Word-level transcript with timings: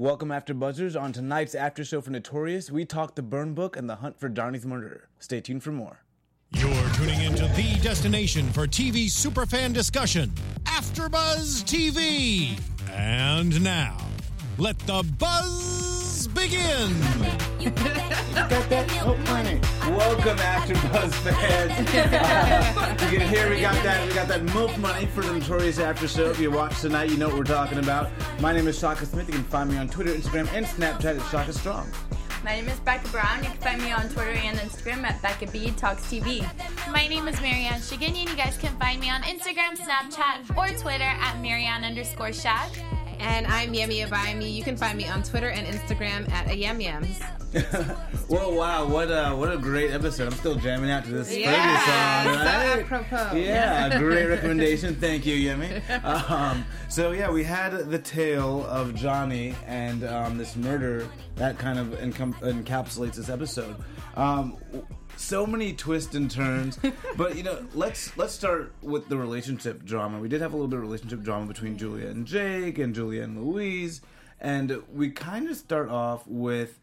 Welcome, 0.00 0.30
After 0.32 0.54
Buzzers. 0.54 0.96
On 0.96 1.12
tonight's 1.12 1.54
after 1.54 1.84
show 1.84 2.00
for 2.00 2.08
Notorious, 2.10 2.70
we 2.70 2.86
talk 2.86 3.16
the 3.16 3.22
burn 3.22 3.52
book 3.52 3.76
and 3.76 3.86
the 3.86 3.96
hunt 3.96 4.18
for 4.18 4.30
Donnie's 4.30 4.64
murderer. 4.64 5.10
Stay 5.18 5.42
tuned 5.42 5.62
for 5.62 5.72
more. 5.72 6.00
You're 6.52 6.88
tuning 6.94 7.20
into 7.20 7.42
the 7.48 7.78
destination 7.82 8.50
for 8.50 8.66
TV 8.66 9.08
superfan 9.08 9.74
discussion, 9.74 10.32
AfterBuzz 10.64 11.64
TV. 11.64 12.58
And 12.90 13.62
now, 13.62 13.98
let 14.56 14.78
the 14.78 15.02
buzz 15.18 15.89
begin. 16.34 16.94
Welcome, 19.96 20.38
After 20.38 20.74
Buzz 20.88 21.14
fans. 21.16 21.94
Uh, 21.94 22.96
you 23.10 23.18
can 23.18 23.28
hear 23.28 23.50
we 23.50 23.60
got 23.60 23.74
that 23.82 24.06
we 24.06 24.14
got 24.14 24.28
that 24.28 24.42
milk 24.54 24.76
money 24.78 25.06
for 25.06 25.22
the 25.22 25.32
Notorious 25.32 25.78
After 25.78 26.06
Show. 26.06 26.30
If 26.30 26.38
you 26.38 26.50
watch 26.50 26.80
tonight, 26.80 27.10
you 27.10 27.16
know 27.16 27.28
what 27.28 27.38
we're 27.38 27.44
talking 27.44 27.78
about. 27.78 28.10
My 28.40 28.52
name 28.52 28.68
is 28.68 28.78
Shaka 28.78 29.06
Smith. 29.06 29.28
You 29.28 29.34
can 29.34 29.44
find 29.44 29.70
me 29.70 29.78
on 29.78 29.88
Twitter, 29.88 30.12
Instagram, 30.12 30.52
and 30.52 30.64
Snapchat 30.64 31.18
at 31.20 31.30
Shaka 31.30 31.52
Strong. 31.52 31.90
My 32.42 32.52
name 32.52 32.68
is 32.68 32.80
Becca 32.80 33.08
Brown. 33.08 33.44
You 33.44 33.50
can 33.50 33.58
find 33.58 33.82
me 33.82 33.92
on 33.92 34.08
Twitter 34.08 34.30
and 34.30 34.58
Instagram 34.58 35.04
at 35.04 35.20
Becca 35.20 35.48
B 35.48 35.72
Talks 35.72 36.02
TV. 36.04 36.40
My 36.90 37.06
name 37.06 37.28
is 37.28 37.38
Marianne 37.40 37.80
Shigan, 37.80 38.08
and 38.08 38.30
you 38.30 38.36
guys 38.36 38.56
can 38.56 38.74
find 38.78 38.98
me 39.00 39.10
on 39.10 39.22
Instagram, 39.22 39.76
Snapchat, 39.76 40.56
or 40.56 40.68
Twitter 40.78 41.04
at 41.04 41.38
Marianne 41.40 41.84
underscore 41.84 42.32
Shag. 42.32 42.70
And 43.20 43.46
I'm 43.46 43.72
Yemi 43.72 44.06
Abayami. 44.06 44.52
You 44.52 44.62
can 44.62 44.76
find 44.76 44.96
me 44.96 45.06
on 45.06 45.22
Twitter 45.22 45.50
and 45.50 45.66
Instagram 45.66 46.30
at 46.30 46.46
Ayemyems. 46.46 47.20
well, 48.28 48.52
wow, 48.54 48.86
what 48.86 49.08
a 49.08 49.30
what 49.34 49.52
a 49.52 49.58
great 49.58 49.90
episode! 49.90 50.26
I'm 50.28 50.38
still 50.38 50.54
jamming 50.54 50.90
out 50.90 51.04
to 51.04 51.10
this 51.10 51.36
Yeah, 51.36 51.52
Fergie 51.52 52.24
song. 52.24 52.34
so 52.34 52.40
right? 52.40 52.80
apropos. 53.10 53.36
Yeah, 53.36 53.98
great 53.98 54.26
recommendation. 54.28 54.94
Thank 54.94 55.26
you, 55.26 55.36
Yemi. 55.36 55.82
Um, 56.30 56.64
so 56.88 57.10
yeah, 57.12 57.30
we 57.30 57.42
had 57.44 57.90
the 57.90 57.98
tale 57.98 58.64
of 58.66 58.94
Johnny 58.94 59.54
and 59.66 60.04
um, 60.04 60.38
this 60.38 60.54
murder 60.56 61.08
that 61.36 61.58
kind 61.58 61.78
of 61.78 61.88
encom- 61.98 62.38
encapsulates 62.40 63.14
this 63.16 63.28
episode. 63.28 63.74
Um, 64.16 64.56
so 65.20 65.46
many 65.46 65.72
twists 65.72 66.14
and 66.14 66.30
turns, 66.30 66.78
but 67.16 67.36
you 67.36 67.42
know, 67.42 67.66
let's 67.74 68.16
let's 68.16 68.32
start 68.32 68.72
with 68.82 69.08
the 69.08 69.16
relationship 69.16 69.84
drama. 69.84 70.18
We 70.18 70.28
did 70.28 70.40
have 70.40 70.52
a 70.52 70.56
little 70.56 70.68
bit 70.68 70.76
of 70.76 70.82
relationship 70.82 71.22
drama 71.22 71.46
between 71.46 71.76
Julia 71.76 72.08
and 72.08 72.26
Jake, 72.26 72.78
and 72.78 72.94
Julia 72.94 73.22
and 73.22 73.44
Louise, 73.44 74.00
and 74.40 74.82
we 74.92 75.10
kind 75.10 75.48
of 75.48 75.56
start 75.56 75.88
off 75.88 76.26
with. 76.26 76.78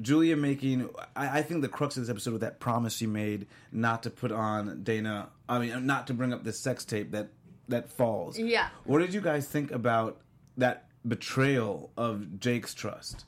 Julia 0.00 0.34
making, 0.34 0.88
I, 1.14 1.40
I 1.40 1.42
think 1.42 1.60
the 1.60 1.68
crux 1.68 1.98
of 1.98 2.04
this 2.04 2.10
episode 2.10 2.30
was 2.30 2.40
that 2.40 2.58
promise 2.58 2.96
she 2.96 3.06
made 3.06 3.46
not 3.70 4.02
to 4.04 4.10
put 4.10 4.32
on 4.32 4.82
Dana. 4.82 5.28
I 5.46 5.58
mean, 5.58 5.84
not 5.84 6.06
to 6.06 6.14
bring 6.14 6.32
up 6.32 6.42
the 6.42 6.54
sex 6.54 6.86
tape 6.86 7.10
that 7.10 7.28
that 7.68 7.90
falls. 7.90 8.38
Yeah. 8.38 8.68
What 8.84 9.00
did 9.00 9.12
you 9.12 9.20
guys 9.20 9.46
think 9.46 9.70
about 9.72 10.22
that 10.56 10.86
betrayal 11.06 11.90
of 11.98 12.40
Jake's 12.40 12.72
trust? 12.72 13.26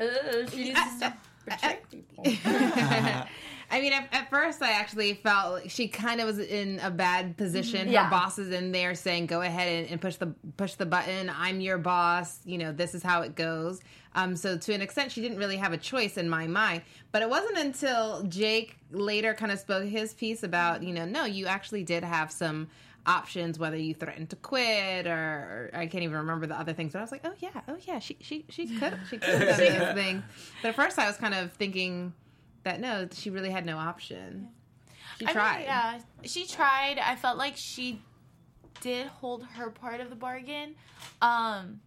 Uh, 0.00 0.46
she 0.50 0.64
needs 0.64 0.80
to 0.80 0.90
stop 0.96 1.18
people. 1.90 2.24
I 3.72 3.80
mean, 3.80 3.94
at, 3.94 4.08
at 4.12 4.28
first, 4.28 4.60
I 4.62 4.72
actually 4.72 5.14
felt 5.14 5.54
like 5.54 5.70
she 5.70 5.88
kind 5.88 6.20
of 6.20 6.26
was 6.26 6.38
in 6.38 6.78
a 6.80 6.90
bad 6.90 7.38
position. 7.38 7.90
Yeah. 7.90 8.04
Her 8.04 8.10
boss 8.10 8.38
is 8.38 8.50
in 8.50 8.70
there 8.70 8.94
saying, 8.94 9.26
"Go 9.26 9.40
ahead 9.40 9.68
and, 9.68 9.92
and 9.92 10.00
push 10.00 10.16
the 10.16 10.34
push 10.56 10.74
the 10.74 10.84
button. 10.84 11.30
I'm 11.34 11.60
your 11.60 11.78
boss. 11.78 12.40
You 12.44 12.58
know, 12.58 12.72
this 12.72 12.94
is 12.94 13.02
how 13.02 13.22
it 13.22 13.34
goes." 13.34 13.80
Um, 14.14 14.36
so 14.36 14.58
to 14.58 14.74
an 14.74 14.82
extent, 14.82 15.10
she 15.12 15.20
didn't 15.20 15.38
really 15.38 15.56
have 15.56 15.72
a 15.72 15.78
choice 15.78 16.18
in 16.18 16.28
my 16.28 16.46
mind. 16.46 16.82
But 17.12 17.22
it 17.22 17.30
wasn't 17.30 17.58
until 17.58 18.22
Jake 18.24 18.76
later 18.90 19.34
kind 19.34 19.50
of 19.50 19.58
spoke 19.58 19.84
his 19.84 20.12
piece 20.12 20.42
about, 20.42 20.82
you 20.82 20.92
know, 20.92 21.06
no, 21.06 21.24
you 21.24 21.46
actually 21.46 21.82
did 21.82 22.04
have 22.04 22.30
some 22.30 22.68
options, 23.06 23.58
whether 23.58 23.76
you 23.76 23.94
threatened 23.94 24.30
to 24.30 24.36
quit 24.36 25.06
or, 25.06 25.12
or 25.12 25.70
I 25.74 25.86
can't 25.86 26.04
even 26.04 26.16
remember 26.16 26.46
the 26.46 26.58
other 26.58 26.72
things. 26.72 26.92
But 26.92 27.00
I 27.00 27.02
was 27.02 27.12
like, 27.12 27.22
oh 27.24 27.34
yeah, 27.40 27.60
oh 27.68 27.76
yeah, 27.86 27.98
she 27.98 28.16
she 28.20 28.44
she 28.48 28.66
could 28.78 28.98
she 29.10 29.18
could 29.18 29.28
have 29.28 29.40
done 29.40 29.58
this 29.58 29.94
thing. 29.94 30.22
But 30.62 30.68
at 30.70 30.74
first, 30.76 30.98
I 30.98 31.06
was 31.06 31.16
kind 31.16 31.34
of 31.34 31.52
thinking 31.52 32.12
that 32.64 32.80
no, 32.80 33.08
she 33.12 33.30
really 33.30 33.50
had 33.50 33.66
no 33.66 33.76
option. 33.78 34.48
She 35.18 35.26
I 35.26 35.32
tried. 35.32 35.56
mean, 35.58 35.64
yeah, 35.66 35.98
she 36.24 36.46
tried. 36.46 36.98
I 36.98 37.16
felt 37.16 37.36
like 37.38 37.56
she 37.56 38.00
did 38.80 39.06
hold 39.08 39.44
her 39.54 39.70
part 39.70 40.00
of 40.00 40.08
the 40.10 40.16
bargain. 40.16 40.74
Um, 41.20 41.80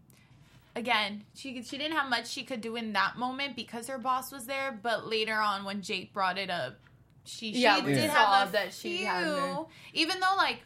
again, 0.76 1.24
she 1.34 1.62
she 1.64 1.78
didn't 1.78 1.96
have 1.98 2.10
much 2.10 2.28
she 2.28 2.44
could 2.44 2.62
do 2.62 2.76
in 2.76 2.94
that 2.94 3.18
moment 3.18 3.56
because 3.56 3.88
her 3.88 3.98
boss 3.98 4.32
was 4.32 4.46
there. 4.46 4.78
But 4.82 5.08
later 5.08 5.36
on, 5.36 5.64
when 5.66 5.82
Jake 5.82 6.14
brought 6.14 6.38
it 6.38 6.50
up, 6.50 6.76
she 7.24 7.54
she 7.54 7.62
Yeah, 7.62 7.84
we 7.84 7.94
did 7.94 8.12
saw 8.12 8.40
have 8.40 8.50
a 8.50 8.52
that 8.54 8.74
she 8.74 8.98
few. 8.98 9.06
had 9.08 9.26
her- 9.26 9.64
Even 9.94 10.20
though, 10.20 10.36
like, 10.38 10.60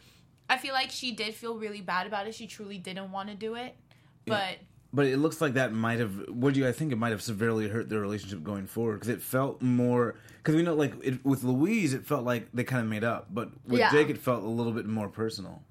I 0.50 0.58
feel 0.58 0.74
like 0.74 0.90
she 0.90 1.12
did 1.12 1.32
feel 1.32 1.56
really 1.56 1.80
bad 1.80 2.08
about 2.08 2.26
it. 2.26 2.34
She 2.34 2.48
truly 2.48 2.76
didn't 2.76 3.12
want 3.12 3.28
to 3.28 3.34
do 3.36 3.54
it, 3.54 3.76
but. 4.26 4.58
But 4.92 5.06
it 5.06 5.18
looks 5.18 5.40
like 5.40 5.54
that 5.54 5.72
might 5.72 6.00
have. 6.00 6.28
What 6.28 6.52
do 6.52 6.58
you 6.58 6.66
guys 6.66 6.74
think? 6.74 6.90
It 6.90 6.96
might 6.96 7.12
have 7.12 7.22
severely 7.22 7.68
hurt 7.68 7.88
their 7.88 8.00
relationship 8.00 8.42
going 8.42 8.66
forward 8.66 8.94
because 8.94 9.08
it 9.08 9.22
felt 9.22 9.62
more. 9.62 10.16
Because 10.38 10.56
we 10.56 10.62
know, 10.62 10.74
like 10.74 10.94
it, 11.04 11.24
with 11.24 11.44
Louise, 11.44 11.94
it 11.94 12.04
felt 12.04 12.24
like 12.24 12.48
they 12.52 12.64
kind 12.64 12.82
of 12.82 12.88
made 12.88 13.04
up, 13.04 13.28
but 13.32 13.50
with 13.68 13.78
Yeah. 13.78 13.92
Jake, 13.92 14.10
it 14.10 14.18
felt 14.18 14.42
a 14.42 14.48
little 14.48 14.72
bit 14.72 14.86
more 14.86 15.08
personal. 15.08 15.62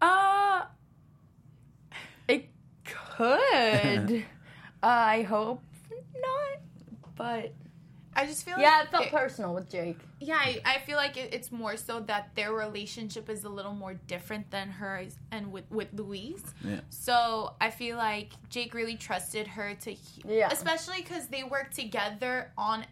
Uh, 0.00 0.62
it 2.28 2.48
could. 2.84 4.24
uh, 4.82 4.86
I 4.86 5.22
hope 5.22 5.64
not. 5.90 6.60
But 7.16 7.52
I 8.14 8.26
just 8.26 8.44
feel 8.44 8.58
yeah, 8.58 8.78
like 8.78 8.86
it 8.86 8.90
felt 8.90 9.10
personal 9.10 9.54
with 9.54 9.70
Jake. 9.70 9.98
Yeah, 10.20 10.34
I, 10.36 10.60
I 10.64 10.78
feel 10.80 10.96
like 10.96 11.16
it, 11.16 11.32
it's 11.32 11.52
more 11.52 11.76
so 11.76 12.00
that 12.00 12.30
their 12.34 12.52
relationship 12.52 13.30
is 13.30 13.44
a 13.44 13.48
little 13.48 13.72
more 13.72 13.94
different 14.08 14.50
than 14.50 14.68
hers 14.68 15.16
and 15.30 15.52
with, 15.52 15.70
with 15.70 15.88
Louise. 15.92 16.42
Yeah. 16.64 16.80
So 16.90 17.54
I 17.60 17.70
feel 17.70 17.96
like 17.96 18.32
Jake 18.48 18.74
really 18.74 18.96
trusted 18.96 19.46
her 19.46 19.74
to, 19.82 19.94
Yeah. 20.26 20.48
especially 20.50 21.02
because 21.02 21.28
they 21.28 21.44
work 21.44 21.72
together 21.72 22.52
on 22.58 22.84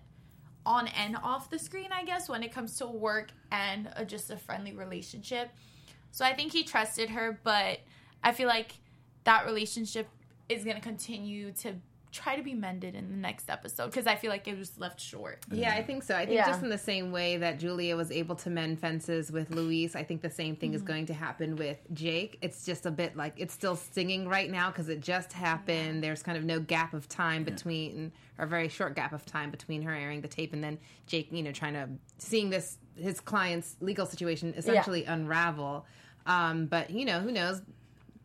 on 0.67 0.87
and 0.89 1.17
off 1.17 1.49
the 1.51 1.59
screen. 1.59 1.89
I 1.93 2.05
guess 2.05 2.29
when 2.29 2.43
it 2.43 2.53
comes 2.53 2.77
to 2.79 2.87
work 2.87 3.31
and 3.51 3.89
uh 3.97 4.05
just 4.05 4.31
a 4.31 4.37
friendly 4.37 4.73
relationship. 4.73 5.51
So 6.11 6.25
I 6.25 6.35
think 6.35 6.53
he 6.53 6.63
trusted 6.63 7.11
her, 7.11 7.41
but 7.43 7.81
I 8.23 8.33
feel 8.33 8.49
like 8.49 8.73
that 9.25 9.47
relationship 9.47 10.09
is 10.49 10.65
gonna 10.65 10.81
continue 10.81 11.53
to 11.53 11.75
try 12.19 12.37
to 12.37 12.43
be 12.43 12.55
mended 12.55 12.95
in 12.95 13.09
the 13.11 13.17
next 13.17 13.49
episode 13.49 13.87
because 13.87 14.07
I 14.07 14.17
feel 14.17 14.31
like 14.31 14.49
it 14.49 14.59
was 14.59 14.77
left 14.79 15.01
short. 15.01 15.45
Yeah, 15.53 15.73
I 15.75 15.83
think 15.83 16.03
so. 16.03 16.15
I 16.17 16.27
think 16.27 16.37
Yeah. 16.37 16.47
just 16.47 16.63
in 16.63 16.69
the 16.69 16.77
same 16.79 17.13
way 17.13 17.37
that 17.37 17.59
Julia 17.61 17.97
was 17.97 18.11
able 18.11 18.35
to 18.37 18.51
mend 18.51 18.81
fences 18.81 19.31
with 19.31 19.51
Louise, 19.51 19.95
I 19.95 20.03
think 20.03 20.23
the 20.23 20.31
same 20.31 20.57
thing 20.57 20.75
is 20.75 20.83
going 20.83 21.07
to 21.07 21.15
happen 21.15 21.55
with 21.57 21.79
Jake. 21.93 22.39
It's 22.43 22.65
just 22.67 22.87
a 22.87 22.91
bit 22.91 23.17
like 23.17 23.35
it's 23.37 23.55
still 23.55 23.77
stinging 23.77 24.29
right 24.29 24.51
now 24.51 24.71
because 24.71 24.89
it 24.89 25.01
just 25.01 25.33
happened. 25.33 26.03
There's 26.03 26.23
kind 26.23 26.37
of 26.37 26.45
no 26.45 26.59
gap 26.61 26.93
of 26.93 27.09
time 27.09 27.45
between, 27.45 28.13
or 28.39 28.45
a 28.47 28.49
very 28.49 28.69
short 28.69 28.97
gap 28.97 29.13
of 29.13 29.25
time 29.25 29.51
between 29.51 29.83
her 29.83 29.95
airing 29.95 30.21
the 30.21 30.29
tape 30.29 30.53
and 30.53 30.63
then 30.65 30.79
Jake, 31.07 31.29
you 31.31 31.43
know, 31.43 31.53
trying 31.53 31.75
to 31.75 31.89
seeing 32.19 32.51
this 32.51 32.79
his 32.97 33.21
client's 33.21 33.77
legal 33.81 34.07
situation 34.07 34.55
essentially 34.57 35.05
unravel. 35.05 35.87
Um, 36.27 36.67
but 36.67 36.91
you 36.91 37.05
know, 37.05 37.21
who 37.21 37.31
knows? 37.33 37.63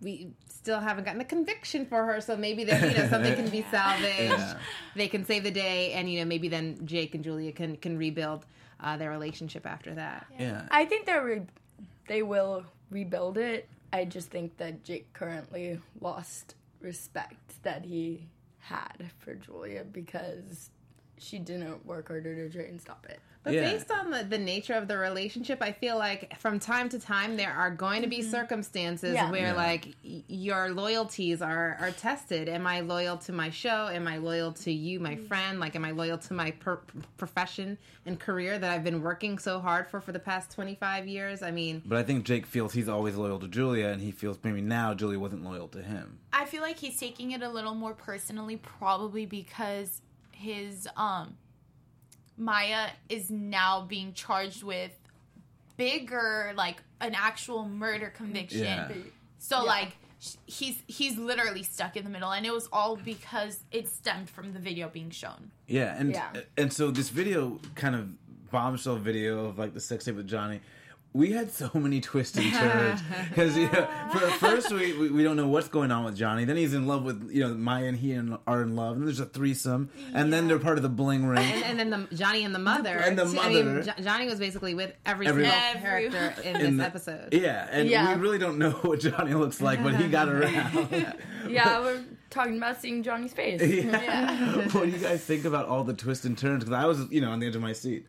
We 0.03 0.29
still 0.49 0.79
haven't 0.79 1.03
gotten 1.05 1.21
a 1.21 1.25
conviction 1.25 1.85
for 1.85 2.05
her, 2.05 2.21
so 2.21 2.35
maybe 2.35 2.63
there, 2.63 2.85
you 2.89 2.97
know, 2.97 3.07
something 3.09 3.35
can 3.35 3.49
be 3.49 3.65
salvaged. 3.71 4.31
Yeah. 4.31 4.57
They 4.95 5.07
can 5.07 5.25
save 5.25 5.43
the 5.43 5.51
day, 5.51 5.93
and 5.93 6.09
you 6.11 6.19
know, 6.19 6.25
maybe 6.25 6.47
then 6.47 6.85
Jake 6.85 7.15
and 7.15 7.23
Julia 7.23 7.51
can 7.51 7.75
can 7.77 7.97
rebuild 7.97 8.45
uh, 8.79 8.97
their 8.97 9.09
relationship 9.09 9.65
after 9.65 9.93
that. 9.95 10.27
Yeah. 10.37 10.67
I 10.71 10.85
think 10.85 11.05
they're 11.05 11.23
re- 11.23 11.47
they 12.07 12.23
will 12.23 12.65
rebuild 12.89 13.37
it. 13.37 13.67
I 13.91 14.05
just 14.05 14.29
think 14.29 14.57
that 14.57 14.83
Jake 14.83 15.11
currently 15.13 15.79
lost 16.01 16.55
respect 16.81 17.63
that 17.63 17.85
he 17.85 18.27
had 18.59 19.11
for 19.19 19.35
Julia 19.35 19.83
because 19.83 20.69
she 21.17 21.39
didn't 21.39 21.85
work 21.85 22.07
harder 22.07 22.47
to 22.47 22.49
try 22.55 22.67
and 22.67 22.81
stop 22.81 23.05
it. 23.09 23.19
But 23.43 23.53
Yeah. 23.55 23.71
based 23.73 23.91
on 23.91 24.09
the, 24.09 24.23
the 24.23 24.37
nature 24.37 24.73
of 24.73 24.87
the 24.87 24.97
relationship, 24.97 25.61
I 25.61 25.73
feel 25.73 25.97
like 25.97 26.37
from 26.39 26.59
time 26.61 26.87
to 26.89 26.99
time 26.99 27.35
there 27.35 27.51
are 27.51 27.69
going 27.71 28.01
to 28.01 28.07
be 28.07 28.21
circumstances 28.21 29.15
Yeah. 29.15 29.29
where 29.29 29.47
Yeah. 29.47 29.53
like 29.53 29.95
y- 30.03 30.23
your 30.27 30.69
loyalties 30.71 31.41
are 31.41 31.75
are 31.79 31.91
tested. 31.91 32.47
Am 32.47 32.65
I 32.65 32.79
loyal 32.79 33.17
to 33.17 33.33
my 33.33 33.49
show? 33.49 33.87
Am 33.91 34.07
I 34.07 34.17
loyal 34.17 34.53
to 34.53 34.71
you, 34.71 34.99
my 35.01 35.17
friend? 35.17 35.59
Like, 35.59 35.75
am 35.75 35.83
I 35.83 35.91
loyal 35.91 36.17
to 36.19 36.33
my 36.33 36.51
per- 36.51 36.79
profession 37.17 37.77
and 38.05 38.19
career 38.19 38.57
that 38.57 38.71
I've 38.71 38.83
been 38.83 39.01
working 39.01 39.37
so 39.37 39.59
hard 39.59 39.87
for 39.87 39.99
for 39.99 40.13
the 40.13 40.19
past 40.19 40.51
twenty 40.51 40.75
five 40.75 41.05
years? 41.07 41.43
I 41.43 41.51
mean, 41.51 41.81
But 41.85 41.97
I 41.97 42.03
think 42.03 42.23
Jake 42.23 42.45
feels 42.45 42.71
he's 42.73 42.87
always 42.87 43.15
loyal 43.15 43.39
to 43.39 43.47
Julia, 43.49 43.87
and 43.87 44.01
he 44.01 44.11
feels 44.11 44.37
maybe 44.43 44.61
now 44.61 44.93
Julia 44.93 45.19
wasn't 45.19 45.43
loyal 45.43 45.67
to 45.69 45.81
him. 45.83 46.19
I 46.31 46.45
feel 46.45 46.61
like 46.61 46.79
he's 46.79 46.97
taking 46.97 47.31
it 47.31 47.41
a 47.43 47.49
little 47.49 47.75
more 47.75 47.93
personally, 47.93 48.55
probably 48.55 49.25
because 49.25 50.01
his 50.31 50.87
um 50.97 51.35
Maya 52.43 52.89
is 53.09 53.29
now 53.29 53.81
being 53.87 54.13
charged 54.13 54.63
with 54.63 54.91
bigger, 55.77 56.53
like 56.55 56.77
an 57.01 57.15
actual 57.15 57.67
murder 57.67 58.09
conviction. 58.15 58.63
Yeah. 58.63 58.91
So 59.39 59.63
like 59.63 59.93
sh- 60.19 60.35
he's 60.45 60.77
he's 60.87 61.17
literally 61.17 61.63
stuck 61.63 61.95
in 61.97 62.03
the 62.03 62.09
middle, 62.09 62.31
and 62.31 62.45
it 62.45 62.53
was 62.53 62.67
all 62.71 62.95
because 62.95 63.59
it 63.71 63.87
stemmed 63.89 64.29
from 64.29 64.53
the 64.53 64.59
video 64.59 64.89
being 64.89 65.09
shown. 65.09 65.51
Yeah, 65.67 65.95
and 65.97 66.11
Yeah. 66.11 66.29
and 66.57 66.71
so 66.71 66.91
this 66.91 67.09
video 67.09 67.59
kind 67.75 67.95
of 67.95 68.09
bombshell 68.51 68.97
video 68.97 69.45
of 69.45 69.57
like 69.57 69.73
the 69.73 69.79
sex 69.81 70.05
tape 70.05 70.15
with 70.15 70.27
Johnny. 70.27 70.61
We 71.13 71.31
had 71.31 71.51
so 71.51 71.69
many 71.75 72.01
twists 72.01 72.35
and 72.37 72.51
turns 72.53 73.01
because 73.29 73.55
you 73.55 73.69
know, 73.71 73.87
for 74.11 74.19
first 74.31 74.71
we, 74.71 74.97
we 74.97 75.09
we 75.11 75.23
don't 75.23 75.35
know 75.37 75.47
what's 75.47 75.67
going 75.67 75.91
on 75.91 76.03
with 76.05 76.15
Johnny. 76.17 76.43
Then 76.45 76.57
he's 76.57 76.73
in 76.73 76.87
love 76.87 77.03
with 77.03 77.29
you 77.31 77.41
know 77.47 77.53
Maya 77.53 77.85
and 77.85 77.97
he 77.97 78.13
and 78.13 78.37
are 78.47 78.61
in 78.63 78.75
love, 78.75 78.97
and 78.97 79.05
there's 79.05 79.19
a 79.19 79.25
threesome, 79.25 79.89
and 80.13 80.33
then 80.33 80.47
they're 80.47 80.57
part 80.59 80.77
of 80.77 80.83
the 80.83 80.89
bling 80.89 81.25
ring. 81.25 81.39
And, 81.39 81.63
and 81.79 81.79
then 81.79 81.89
the 82.09 82.15
Johnny 82.15 82.43
and 82.43 82.53
the 82.55 82.59
mother. 82.59 82.97
And 82.97 83.17
the 83.17 83.23
I 83.39 83.49
mean, 83.49 83.65
mother. 83.75 83.83
Jo- 83.83 84.03
Johnny 84.03 84.25
was 84.27 84.39
basically 84.39 84.73
with 84.73 84.93
every, 85.05 85.27
Every- 85.27 85.43
single 85.43 85.59
Every- 85.61 86.09
character 86.09 86.41
in, 86.49 86.55
in 86.57 86.77
this 86.77 86.77
the- 86.77 86.83
episode. 86.85 87.33
yeah, 87.33 87.67
and 87.71 87.87
Yeah. 87.87 88.15
we 88.15 88.21
really 88.21 88.39
don't 88.39 88.57
know 88.57 88.71
what 88.71 88.99
Johnny 88.99 89.33
looks 89.35 89.61
like, 89.61 89.83
but 89.83 89.95
he 89.95 90.07
got 90.07 90.29
around. 90.29 91.15
Yeah, 91.49 91.81
we're 91.81 92.01
talking 92.29 92.55
about 92.55 92.79
seeing 92.81 93.03
Johnny's 93.03 93.33
face. 93.33 93.61
yeah. 93.61 94.55
what 94.69 94.85
do 94.85 94.89
you 94.89 94.97
guys 94.97 95.21
think 95.25 95.43
about 95.43 95.67
all 95.67 95.83
the 95.83 95.93
twists 95.93 96.23
and 96.23 96.37
turns? 96.37 96.63
Because 96.63 96.73
I 96.81 96.85
was, 96.85 97.05
you 97.11 97.19
know, 97.19 97.29
on 97.31 97.39
the 97.39 97.47
edge 97.47 97.55
of 97.57 97.61
my 97.61 97.73
seat. 97.73 98.07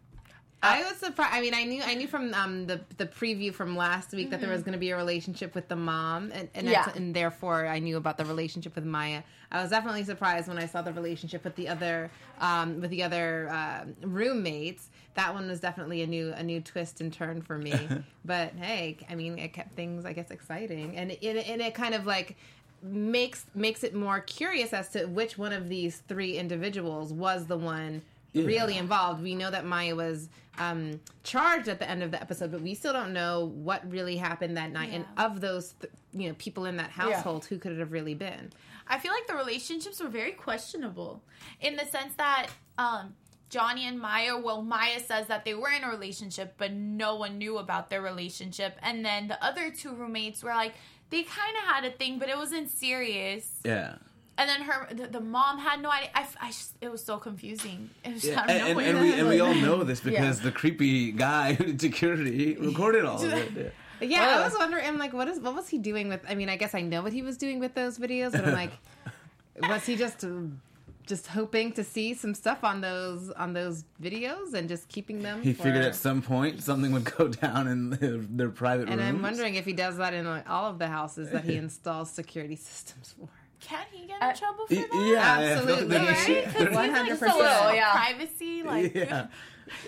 I 0.64 0.82
was 0.82 0.96
surprised. 0.96 1.34
I 1.34 1.40
mean, 1.40 1.55
I 1.55 1.64
knew 1.64 1.82
I 1.82 1.94
knew 1.94 2.06
from 2.06 2.32
um, 2.34 2.66
the 2.66 2.81
the 2.96 3.06
preview 3.06 3.52
from 3.52 3.76
last 3.76 4.12
week 4.12 4.31
that 4.31 4.40
there 4.40 4.50
was 4.50 4.62
going 4.62 4.72
to 4.72 4.78
be 4.78 4.90
a 4.90 4.96
relationship 4.96 5.55
with 5.55 5.69
the 5.69 5.76
mom, 5.76 6.31
and 6.32 6.49
and, 6.55 6.66
Yeah. 6.66 6.90
and 6.94 7.14
therefore 7.14 7.66
I 7.66 7.78
knew 7.78 7.96
about 7.96 8.19
the 8.19 8.25
relationship 8.25 8.75
with 8.75 8.84
Maya. 8.84 9.22
I 9.52 9.61
was 9.62 9.70
definitely 9.70 10.05
surprised 10.05 10.49
when 10.49 10.58
I 10.58 10.66
saw 10.66 10.82
the 10.82 10.93
relationship 10.93 11.44
with 11.44 11.55
the 11.56 11.69
other 11.69 12.11
um, 12.40 12.81
with 12.81 12.90
the 12.90 13.02
other 13.02 13.49
uh, 13.50 13.84
roommates. 14.02 14.88
That 15.14 15.32
one 15.32 15.46
was 15.49 15.61
definitely 15.61 16.02
a 16.02 16.06
new 16.06 16.32
a 16.32 16.43
new 16.43 16.61
twist 16.61 17.00
and 17.00 17.12
turn 17.12 17.43
for 17.43 17.58
me. 17.58 17.75
but 18.25 18.52
hey, 18.55 18.96
I 19.08 19.14
mean, 19.14 19.38
it 19.38 19.52
kept 19.52 19.75
things 19.75 20.05
I 20.05 20.12
guess 20.12 20.31
exciting, 20.31 20.96
and 20.96 21.12
it, 21.12 21.22
and 21.22 21.60
it 21.60 21.75
kind 21.75 21.94
of 21.94 22.06
like 22.06 22.37
makes 22.82 23.46
makes 23.55 23.82
it 23.82 23.94
more 23.94 24.20
curious 24.20 24.72
as 24.72 24.90
to 24.90 25.06
which 25.06 25.38
one 25.38 25.52
of 25.52 25.69
these 25.69 26.02
three 26.08 26.37
individuals 26.37 27.12
was 27.12 27.46
the 27.46 27.56
one 27.56 28.02
Yeah. 28.34 28.46
really 28.46 28.76
involved. 28.76 29.22
We 29.22 29.34
know 29.34 29.50
that 29.50 29.64
Maya 29.64 29.94
was 29.94 30.28
um, 30.58 31.00
charged 31.22 31.69
at 31.69 31.78
the 31.78 31.88
end 31.88 32.02
of 32.02 32.10
the 32.10 32.20
episode, 32.20 32.52
but 32.52 32.60
we 32.60 32.75
still 32.75 32.92
don't 32.92 33.12
know 33.12 33.46
what 33.54 33.90
really 33.90 34.16
happened 34.16 34.56
that 34.56 34.72
night. 34.72 34.90
And 34.92 35.04
of 35.16 35.40
those, 35.40 35.75
th- 35.81 35.92
you 36.12 36.28
know, 36.28 36.34
people 36.38 36.66
in 36.66 36.76
that 36.76 36.90
household, 36.90 37.44
who 37.46 37.58
could 37.58 37.72
it 37.72 37.78
have 37.78 37.92
really 37.92 38.14
been? 38.14 38.52
I 38.86 38.98
feel 38.98 39.12
like 39.12 39.26
the 39.26 39.34
relationships 39.34 40.00
were 40.00 40.08
very 40.08 40.32
questionable 40.32 41.22
in 41.60 41.76
the 41.76 41.86
sense 41.86 42.14
that 42.16 42.48
um, 42.76 43.14
Johnny 43.50 43.86
and 43.86 43.98
Maya, 43.98 44.36
well, 44.36 44.62
Maya 44.62 45.00
says 45.00 45.26
that 45.28 45.44
they 45.44 45.54
were 45.54 45.70
in 45.70 45.84
a 45.84 45.88
relationship, 45.90 46.54
but 46.58 46.72
no 46.72 47.14
one 47.16 47.38
knew 47.38 47.58
about 47.58 47.88
their 47.88 48.02
relationship. 48.02 48.76
And 48.82 49.04
then 49.04 49.28
the 49.28 49.42
other 49.44 49.70
two 49.70 49.94
roommates 49.94 50.42
were 50.42 50.50
like, 50.50 50.75
they 51.10 51.22
kind 51.22 51.56
of 51.56 51.64
had 51.72 51.84
a 51.84 51.90
thing, 51.90 52.19
but 52.19 52.28
it 52.28 52.36
wasn't 52.36 52.69
serious. 52.69 53.60
Yeah. 53.64 53.96
And 54.36 54.48
then 54.48 54.62
her, 54.62 54.88
the, 54.92 55.06
the 55.06 55.20
mom 55.20 55.58
had 55.58 55.81
no 55.81 55.90
idea. 55.90 56.10
I, 56.14 56.26
I 56.40 56.46
just- 56.48 56.75
it 56.81 56.90
was 56.90 57.04
so 57.04 57.19
confusing. 57.19 57.90
It 58.04 58.14
was 58.14 58.25
Yeah, 58.25 58.40
out 58.40 58.50
and, 58.50 58.78
and, 58.78 58.81
and 58.81 59.00
we 59.00 59.12
and 59.20 59.28
we 59.28 59.40
all 59.40 59.54
know 59.54 59.84
this 59.84 60.00
because 60.10 60.40
the 60.40 60.50
creepy 60.50 61.12
guy 61.12 61.54
who 61.54 61.64
did 61.66 61.81
security 61.81 62.56
recorded 62.56 63.04
all 63.04 63.22
of 63.22 63.32
it. 63.32 63.50
Yeah. 63.56 63.62
But 64.00 64.08
yeah, 64.08 64.22
I 64.22 64.40
Oh. 64.40 64.44
was 64.44 64.54
wondering, 64.58 64.84
I'm 64.86 64.98
like, 64.98 65.12
what 65.12 65.28
is 65.28 65.38
what 65.38 65.54
was 65.54 65.69
he 65.69 65.78
doing 65.78 66.08
with? 66.08 66.20
I 66.28 66.34
mean, 66.34 66.48
I 66.48 66.56
guess 66.56 66.75
I 66.75 66.81
know 66.81 67.00
what 67.02 67.12
he 67.12 67.22
was 67.22 67.36
doing 67.36 67.60
with 67.60 67.75
those 67.75 67.96
videos, 67.98 68.32
but 68.32 68.44
I'm 68.44 68.54
like, 68.54 68.72
was 69.69 69.86
he 69.86 69.94
just 69.94 70.25
uh, 70.25 70.31
just 71.06 71.28
hoping 71.28 71.70
to 71.75 71.84
see 71.84 72.12
some 72.14 72.34
stuff 72.34 72.64
on 72.64 72.81
those 72.81 73.31
on 73.31 73.52
those 73.52 73.84
videos 74.02 74.52
and 74.54 74.69
just 74.69 74.88
keeping 74.88 75.22
them? 75.22 75.42
He 75.42 75.52
for- 75.52 75.62
figured 75.62 75.84
at 75.84 75.94
some 75.94 76.22
point 76.22 76.60
something 76.60 76.90
would 76.90 77.04
go 77.04 77.28
down 77.44 77.69
in 77.69 77.90
their, 77.90 78.16
their 78.19 78.48
private 78.50 78.88
room. 78.88 78.98
And 78.98 79.00
I'm 79.02 79.22
wondering 79.22 79.54
if 79.54 79.64
he 79.64 79.72
does 79.75 79.96
that 79.98 80.12
in 80.12 80.26
like, 80.26 80.50
all 80.50 80.69
of 80.69 80.81
the 80.81 80.88
houses 80.88 81.31
that 81.31 81.44
he 81.44 81.54
installs 81.54 82.10
security 82.10 82.56
systems 82.56 83.14
for. 83.16 83.28
Can 83.66 83.84
he 83.90 84.06
get 84.06 84.16
in 84.16 84.22
Uh, 84.28 84.32
trouble 84.34 84.66
for 84.66 84.75
Y- 84.75 84.84
that? 84.93 85.06
yeah, 85.06 85.38
Absolutely, 85.58 85.87
there 85.87 86.05
right? 86.05 86.26
there- 86.26 86.66
'Cause 86.66 86.75
Like, 86.75 86.90
100%. 86.90 87.19
so 87.19 87.38
little, 87.38 87.75
Yeah. 87.75 87.93
Privacy, 87.93 88.62
like 88.62 88.94
yeah, 88.94 89.26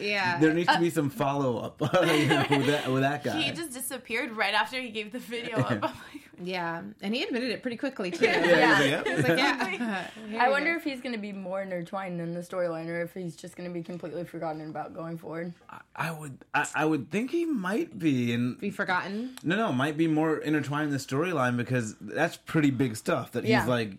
Yeah, 0.00 0.38
there 0.38 0.54
needs 0.54 0.72
to 0.72 0.78
be 0.80 0.88
some 0.90 1.10
follow 1.10 1.58
up 1.58 1.80
you 2.06 2.26
know, 2.26 2.44
with 2.50 2.66
that 2.66 2.90
with 2.90 3.02
that 3.02 3.22
guy. 3.22 3.40
he 3.40 3.52
just 3.52 3.72
disappeared 3.72 4.32
right 4.32 4.54
after 4.54 4.80
he 4.80 4.88
gave 4.90 5.12
the 5.12 5.18
video 5.18 5.56
up. 5.60 5.70
I'm 5.70 5.80
like, 5.82 6.25
yeah, 6.42 6.82
and 7.02 7.14
he 7.14 7.22
admitted 7.22 7.50
it 7.50 7.62
pretty 7.62 7.76
quickly 7.76 8.10
too. 8.10 8.24
yeah, 8.26 8.44
Yeah. 8.82 8.82
yeah. 8.82 9.04
He 9.16 9.22
like, 9.22 9.38
yeah. 9.38 10.06
I 10.38 10.48
wonder 10.50 10.72
go. 10.72 10.76
if 10.78 10.84
he's 10.84 11.00
going 11.00 11.14
to 11.14 11.20
be 11.20 11.32
more 11.32 11.62
intertwined 11.62 12.20
in 12.20 12.34
the 12.34 12.40
storyline 12.40 12.88
or 12.88 13.00
if 13.02 13.14
he's 13.14 13.36
just 13.36 13.56
going 13.56 13.68
to 13.68 13.72
be 13.72 13.82
completely 13.82 14.24
forgotten 14.24 14.68
about 14.68 14.94
going 14.94 15.18
forward. 15.18 15.52
I 15.94 16.10
would 16.10 16.38
I, 16.54 16.66
I 16.74 16.84
would 16.84 17.10
think 17.10 17.30
he 17.30 17.44
might 17.46 17.98
be 17.98 18.34
and 18.34 18.58
be 18.60 18.70
forgotten. 18.70 19.36
no 19.42 19.56
no 19.56 19.72
might 19.72 19.96
be 19.96 20.06
more 20.08 20.36
intertwined 20.38 20.88
in 20.88 20.90
the 20.92 20.98
storyline 20.98 21.56
because 21.56 21.96
that's 22.00 22.36
pretty 22.36 22.70
big 22.70 22.96
stuff 22.96 23.32
that 23.32 23.44
Yeah. 23.44 23.60
he's 23.60 23.68
like 23.68 23.92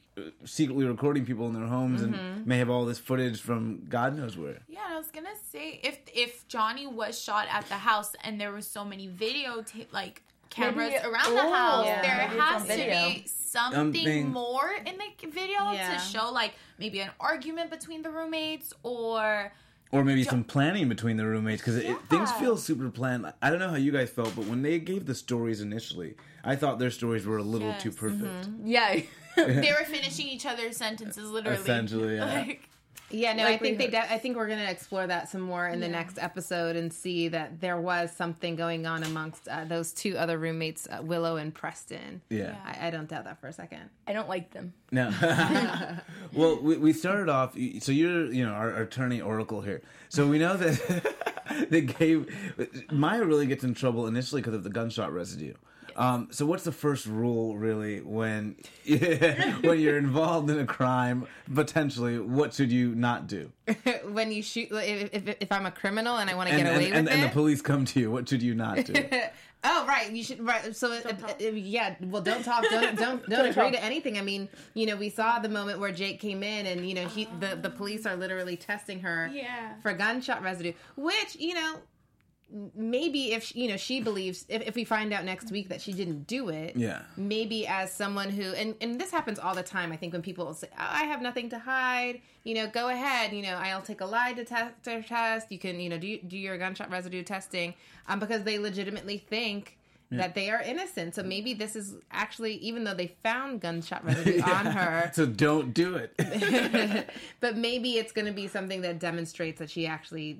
secretly 0.45 0.85
recording 0.85 1.25
people 1.25 1.47
in 1.47 1.53
their 1.53 1.65
homes 1.67 2.01
Mm-hmm. 2.01 2.13
and 2.13 2.45
may 2.45 2.57
have 2.59 2.69
all 2.69 2.85
this 2.85 2.99
footage 2.99 3.41
from 3.41 3.85
God 3.89 4.15
knows 4.17 4.37
where. 4.37 4.59
Yeah, 4.67 4.79
I 4.87 4.97
was 4.97 5.07
gonna 5.07 5.29
say 5.51 5.79
if 5.83 5.99
if 6.13 6.47
Johnny 6.47 6.85
was 6.85 7.19
shot 7.19 7.47
at 7.51 7.65
the 7.67 7.75
house 7.75 8.15
and 8.23 8.39
there 8.39 8.51
was 8.51 8.67
so 8.67 8.83
many 8.85 9.07
video 9.07 9.61
ta- 9.63 9.85
like 9.91 10.21
cameras 10.57 10.91
Maybe- 10.91 11.05
around 11.05 11.33
the 11.35 11.41
oh, 11.43 11.53
house, 11.53 11.85
yeah. 11.85 12.01
there 12.01 12.27
Maybe 12.27 12.39
has 12.41 12.61
to 12.63 12.75
be 12.77 13.27
something 13.27 13.93
Something- 13.93 14.29
more 14.31 14.71
in 14.85 14.95
the 14.97 15.27
video 15.29 15.71
Yeah. 15.71 15.93
to 15.93 15.99
show 15.99 16.31
like 16.31 16.53
maybe 16.77 16.99
an 16.99 17.11
argument 17.19 17.69
between 17.71 18.01
the 18.01 18.09
roommates 18.09 18.73
or 18.83 19.51
Or 19.91 20.03
maybe 20.03 20.23
some 20.23 20.43
planning 20.43 20.89
between 20.89 21.15
the 21.17 21.25
roommates 21.25 21.61
because 21.63 21.81
things 22.09 22.31
feel 22.33 22.57
super 22.57 22.89
planned. 22.89 23.31
I 23.41 23.49
don't 23.49 23.59
know 23.59 23.69
how 23.69 23.75
you 23.87 23.91
guys 23.91 24.09
felt, 24.09 24.35
but 24.35 24.45
when 24.45 24.61
they 24.61 24.79
gave 24.79 25.05
the 25.05 25.15
stories 25.15 25.61
initially, 25.61 26.15
I 26.43 26.55
thought 26.57 26.77
their 26.77 26.91
stories 26.91 27.25
were 27.25 27.37
a 27.37 27.43
little 27.43 27.69
Yes. 27.69 27.83
too 27.83 27.91
perfect. 27.91 28.23
Mm-hmm. 28.49 28.67
Yeah. 28.67 28.99
they 29.37 29.71
were 29.79 29.85
finishing 29.85 30.27
each 30.27 30.45
other's 30.45 30.75
sentences 30.77 31.29
literally. 31.29 31.57
Essentially, 31.59 32.15
yeah. 32.15 32.25
Like, 32.47 32.69
Yeah, 33.09 33.33
no, 33.33 33.45
I 33.45 33.57
think 33.57 33.77
they. 33.77 33.85
Likelihood. 33.85 34.09
De- 34.09 34.13
I 34.13 34.17
think 34.17 34.35
we're 34.35 34.47
going 34.47 34.59
to 34.59 34.69
explore 34.69 35.07
that 35.07 35.29
some 35.29 35.41
more 35.41 35.67
in 35.67 35.79
the 35.79 35.87
next 35.87 36.17
episode 36.19 36.75
and 36.75 36.91
see 36.91 37.29
that 37.29 37.61
there 37.61 37.79
was 37.79 38.11
something 38.11 38.55
going 38.55 38.85
on 38.85 39.03
amongst 39.03 39.47
uh, 39.47 39.63
those 39.63 39.93
two 39.93 40.17
other 40.17 40.37
roommates, 40.37 40.87
uh, 40.89 41.01
Willow 41.01 41.37
and 41.37 41.53
Preston. 41.53 42.21
Yeah. 42.29 42.55
I, 42.65 42.87
I 42.87 42.89
don't 42.89 43.07
doubt 43.07 43.23
that 43.23 43.39
for 43.39 43.47
a 43.47 43.53
second. 43.53 43.89
I 44.07 44.13
don't 44.13 44.27
like 44.27 44.51
them. 44.51 44.73
No. 44.91 45.13
well, 46.33 46.59
we, 46.61 46.77
we 46.77 46.93
started 46.93 47.29
off. 47.29 47.53
So 47.79 47.91
you're, 47.91 48.31
you 48.31 48.45
know, 48.45 48.51
our, 48.51 48.73
our 48.73 48.81
attorney 48.81 49.21
oracle 49.21 49.61
here. 49.61 49.81
So 50.09 50.27
we 50.27 50.39
know 50.39 50.57
that 50.57 51.15
they 51.69 51.81
gave 51.81 52.27
Maya 52.91 53.23
really 53.23 53.47
gets 53.47 53.63
in 53.63 53.73
trouble 53.73 54.07
initially 54.07 54.41
because 54.41 54.55
of 54.55 54.63
the 54.63 54.69
gunshot 54.69 55.13
residue. 55.13 55.53
Um, 55.97 56.27
so 56.29 56.45
what's 56.45 56.63
the 56.63 56.71
first 56.71 57.07
rule 57.07 57.57
really 57.57 58.01
when 58.01 58.55
when 58.85 59.79
you're 59.79 59.97
involved 59.97 60.49
in 60.49 60.59
a 60.59 60.65
crime 60.65 61.25
potentially? 61.53 62.19
What 62.19 62.53
should 62.53 62.71
you 62.71 62.93
not 62.93 63.25
do? 63.27 63.51
when 64.11 64.31
you 64.31 64.43
shoot, 64.43 64.69
if, 64.71 65.09
if, 65.11 65.35
if 65.41 65.51
I'm 65.51 65.65
a 65.65 65.71
criminal 65.71 66.17
and 66.17 66.29
I 66.29 66.35
want 66.35 66.49
to 66.49 66.55
get 66.55 66.67
and, 66.67 66.75
away 66.75 66.91
and, 66.91 67.05
with 67.05 67.13
and 67.13 67.23
it. 67.23 67.27
the 67.27 67.33
police 67.33 67.61
come 67.63 67.83
to 67.85 67.99
you. 67.99 68.11
What 68.11 68.29
should 68.29 68.43
you 68.43 68.53
not 68.53 68.85
do? 68.85 68.93
Oh 69.63 69.85
right, 69.87 70.11
you 70.11 70.23
should 70.23 70.39
right. 70.45 70.73
So 70.75 70.93
if, 70.93 71.41
if- 71.41 71.55
yeah, 71.55 71.95
well, 71.99 72.21
don't 72.21 72.45
talk, 72.45 72.63
don't 72.69 72.95
don't 72.95 73.27
don't 73.27 73.45
agree 73.47 73.63
talk. 73.63 73.73
to 73.73 73.83
anything. 73.83 74.17
I 74.17 74.21
mean, 74.21 74.47
you 74.75 74.85
know, 74.85 74.95
we 74.95 75.09
saw 75.09 75.39
the 75.39 75.49
moment 75.49 75.79
where 75.79 75.91
Jake 75.91 76.19
came 76.19 76.43
in, 76.43 76.67
and 76.67 76.87
you 76.87 76.93
know, 76.93 77.07
he 77.07 77.27
the 77.39 77.57
the 77.59 77.71
police 77.71 78.05
are 78.05 78.15
literally 78.15 78.55
testing 78.55 78.99
her 78.99 79.29
Yeah. 79.33 79.73
for 79.81 79.93
gunshot 79.93 80.43
residue, 80.43 80.73
which 80.95 81.35
you 81.39 81.55
know. 81.55 81.77
Maybe 82.75 83.33
if 83.33 83.55
you 83.55 83.67
know 83.67 83.77
she 83.77 83.99
believes 83.99 84.45
if, 84.47 84.61
if 84.61 84.75
we 84.75 84.85
find 84.85 85.11
out 85.11 85.25
next 85.25 85.51
week 85.51 85.69
that 85.69 85.81
she 85.81 85.91
didn't 85.93 86.27
do 86.27 86.49
it, 86.49 86.75
Yeah. 86.75 87.01
Maybe 87.17 87.67
as 87.67 87.91
someone 87.91 88.29
who 88.29 88.53
and 88.53 88.75
and 88.79 88.99
this 88.99 89.11
happens 89.11 89.37
all 89.37 89.53
the 89.53 89.63
time. 89.63 89.91
I 89.91 89.97
think 89.97 90.13
when 90.13 90.21
people 90.21 90.53
say, 90.53 90.69
oh, 90.71 90.75
"I 90.77 91.03
have 91.05 91.21
nothing 91.21 91.49
to 91.49 91.59
hide," 91.59 92.21
you 92.43 92.55
know, 92.55 92.67
go 92.67 92.87
ahead. 92.89 93.33
You 93.33 93.41
know, 93.41 93.55
I'll 93.55 93.81
take 93.81 94.01
a 94.01 94.05
lie 94.05 94.33
detector 94.33 95.01
test. 95.01 95.51
You 95.51 95.59
can 95.59 95.79
you 95.79 95.89
know 95.89 95.97
do 95.97 96.19
do 96.19 96.37
your 96.37 96.57
gunshot 96.57 96.89
residue 96.89 97.23
testing, 97.23 97.73
um, 98.07 98.19
because 98.19 98.43
they 98.43 98.57
legitimately 98.59 99.17
think 99.17 99.77
that 100.09 100.35
they 100.35 100.49
are 100.49 100.61
innocent. 100.61 101.15
So 101.15 101.23
maybe 101.23 101.53
this 101.53 101.75
is 101.75 101.95
actually, 102.11 102.53
even 102.55 102.83
though 102.83 102.93
they 102.93 103.15
found 103.23 103.59
gunshot 103.59 104.05
residue 104.05 104.41
on 104.41 104.65
her, 104.67 105.11
So 105.13 105.25
don't 105.25 105.73
do 105.73 105.95
it. 105.95 106.13
but 107.39 107.57
maybe 107.57 107.97
it's 107.97 108.11
going 108.11 108.27
to 108.27 108.31
be 108.33 108.47
something 108.47 108.81
that 108.81 108.99
demonstrates 108.99 109.59
that 109.59 109.69
she 109.69 109.85
actually 109.85 110.39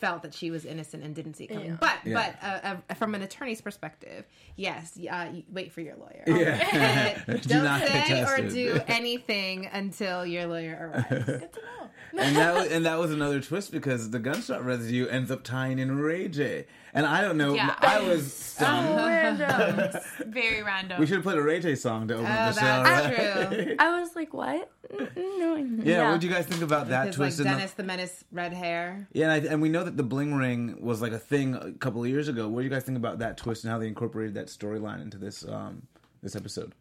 felt 0.00 0.22
that 0.22 0.34
she 0.34 0.50
was 0.50 0.64
innocent 0.64 1.04
and 1.04 1.14
didn't 1.14 1.34
see 1.34 1.44
it 1.44 1.48
coming. 1.48 1.66
Yeah. 1.66 1.76
But 1.80 1.98
Yeah. 2.04 2.14
but 2.40 2.46
uh, 2.46 2.76
uh, 2.90 2.94
from 2.94 3.14
an 3.14 3.22
attorney's 3.22 3.60
perspective, 3.60 4.24
yes, 4.56 4.98
uh, 5.10 5.26
wait 5.52 5.72
for 5.72 5.80
your 5.80 5.96
lawyer. 5.96 6.22
yeah. 6.26 7.22
Do 7.26 7.36
Don't 7.36 7.80
say 7.86 8.22
or 8.24 8.36
it. 8.38 8.52
do 8.52 8.80
anything 8.88 9.66
until 9.72 10.24
your 10.26 10.46
lawyer 10.46 10.92
arrives. 11.08 11.24
good 11.26 11.52
to 11.52 11.60
know. 11.60 12.20
and 12.22 12.36
that 12.36 12.54
was, 12.54 12.66
and 12.72 12.86
that 12.86 12.98
was 12.98 13.12
another 13.12 13.40
twist 13.40 13.70
because 13.70 14.10
the 14.10 14.18
gunshot 14.18 14.64
residue 14.64 15.06
ends 15.08 15.30
up 15.30 15.44
tying 15.44 15.78
in 15.78 15.98
Ray 15.98 16.28
J. 16.28 16.66
And 16.92 17.06
I 17.06 17.20
don't 17.20 17.36
know. 17.36 17.54
Yeah. 17.54 17.72
I 17.78 18.00
was 18.00 18.32
stunned. 18.32 18.88
Oh, 18.98 19.06
random. 19.06 20.00
Very 20.32 20.60
random. 20.64 20.98
We 20.98 21.06
should 21.06 21.16
have 21.16 21.22
played 21.22 21.38
a 21.38 21.42
Ray 21.42 21.60
J 21.60 21.76
song 21.76 22.08
to 22.08 22.14
open 22.14 22.26
Oh, 22.26 22.28
the 22.28 22.52
show. 22.52 22.60
that's 22.60 23.16
right? 23.46 23.64
true. 23.66 23.76
I 23.78 24.00
was 24.00 24.16
like, 24.16 24.34
what? 24.34 24.68
No. 25.16 25.54
Yeah, 25.84 26.10
what 26.10 26.20
do 26.20 26.26
you 26.26 26.32
guys 26.32 26.46
think 26.46 26.62
about 26.62 26.88
that 26.88 27.06
It's 27.08 27.16
like 27.18 27.28
twist? 27.28 27.38
in 27.40 27.44
the- 27.44 27.50
Dennis 27.50 27.70
the 27.72 27.84
Menace, 27.84 28.24
red 28.32 28.52
hair. 28.52 29.06
yeah, 29.12 29.32
and, 29.32 29.46
I, 29.48 29.52
and 29.52 29.62
we 29.62 29.68
know 29.68 29.84
that 29.84 29.89
the 29.90 30.02
bling 30.02 30.34
ring 30.34 30.76
was 30.80 31.02
like 31.02 31.12
a 31.12 31.18
thing 31.18 31.54
a 31.54 31.72
couple 31.72 32.02
of 32.02 32.08
years 32.08 32.28
ago. 32.28 32.48
What 32.48 32.60
do 32.60 32.64
you 32.64 32.70
guys 32.70 32.84
think 32.84 32.98
about 32.98 33.18
that 33.18 33.36
twist 33.36 33.64
and 33.64 33.70
how 33.72 33.78
they 33.78 33.88
incorporated 33.88 34.34
that 34.34 34.46
storyline 34.46 35.02
into 35.02 35.18
this 35.18 35.44
um, 35.46 35.82
this 36.22 36.36
episode? 36.36 36.74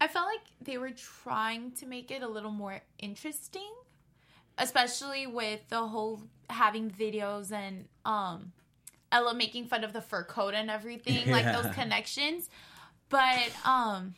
I 0.00 0.08
felt 0.08 0.26
like 0.26 0.42
they 0.60 0.78
were 0.78 0.90
trying 0.90 1.72
to 1.72 1.86
make 1.86 2.10
it 2.10 2.22
a 2.22 2.28
little 2.28 2.50
more 2.50 2.82
interesting, 2.98 3.72
especially 4.58 5.26
with 5.26 5.60
the 5.68 5.86
whole 5.86 6.22
having 6.50 6.90
videos 6.90 7.50
and 7.52 7.86
um 8.04 8.52
Ella 9.12 9.34
making 9.34 9.66
fun 9.66 9.84
of 9.84 9.92
the 9.92 10.00
fur 10.00 10.24
coat 10.24 10.54
and 10.54 10.68
everything, 10.70 11.30
like 11.30 11.44
those 11.44 11.72
connections. 11.74 12.50
But 13.08 13.50
um 13.64 14.14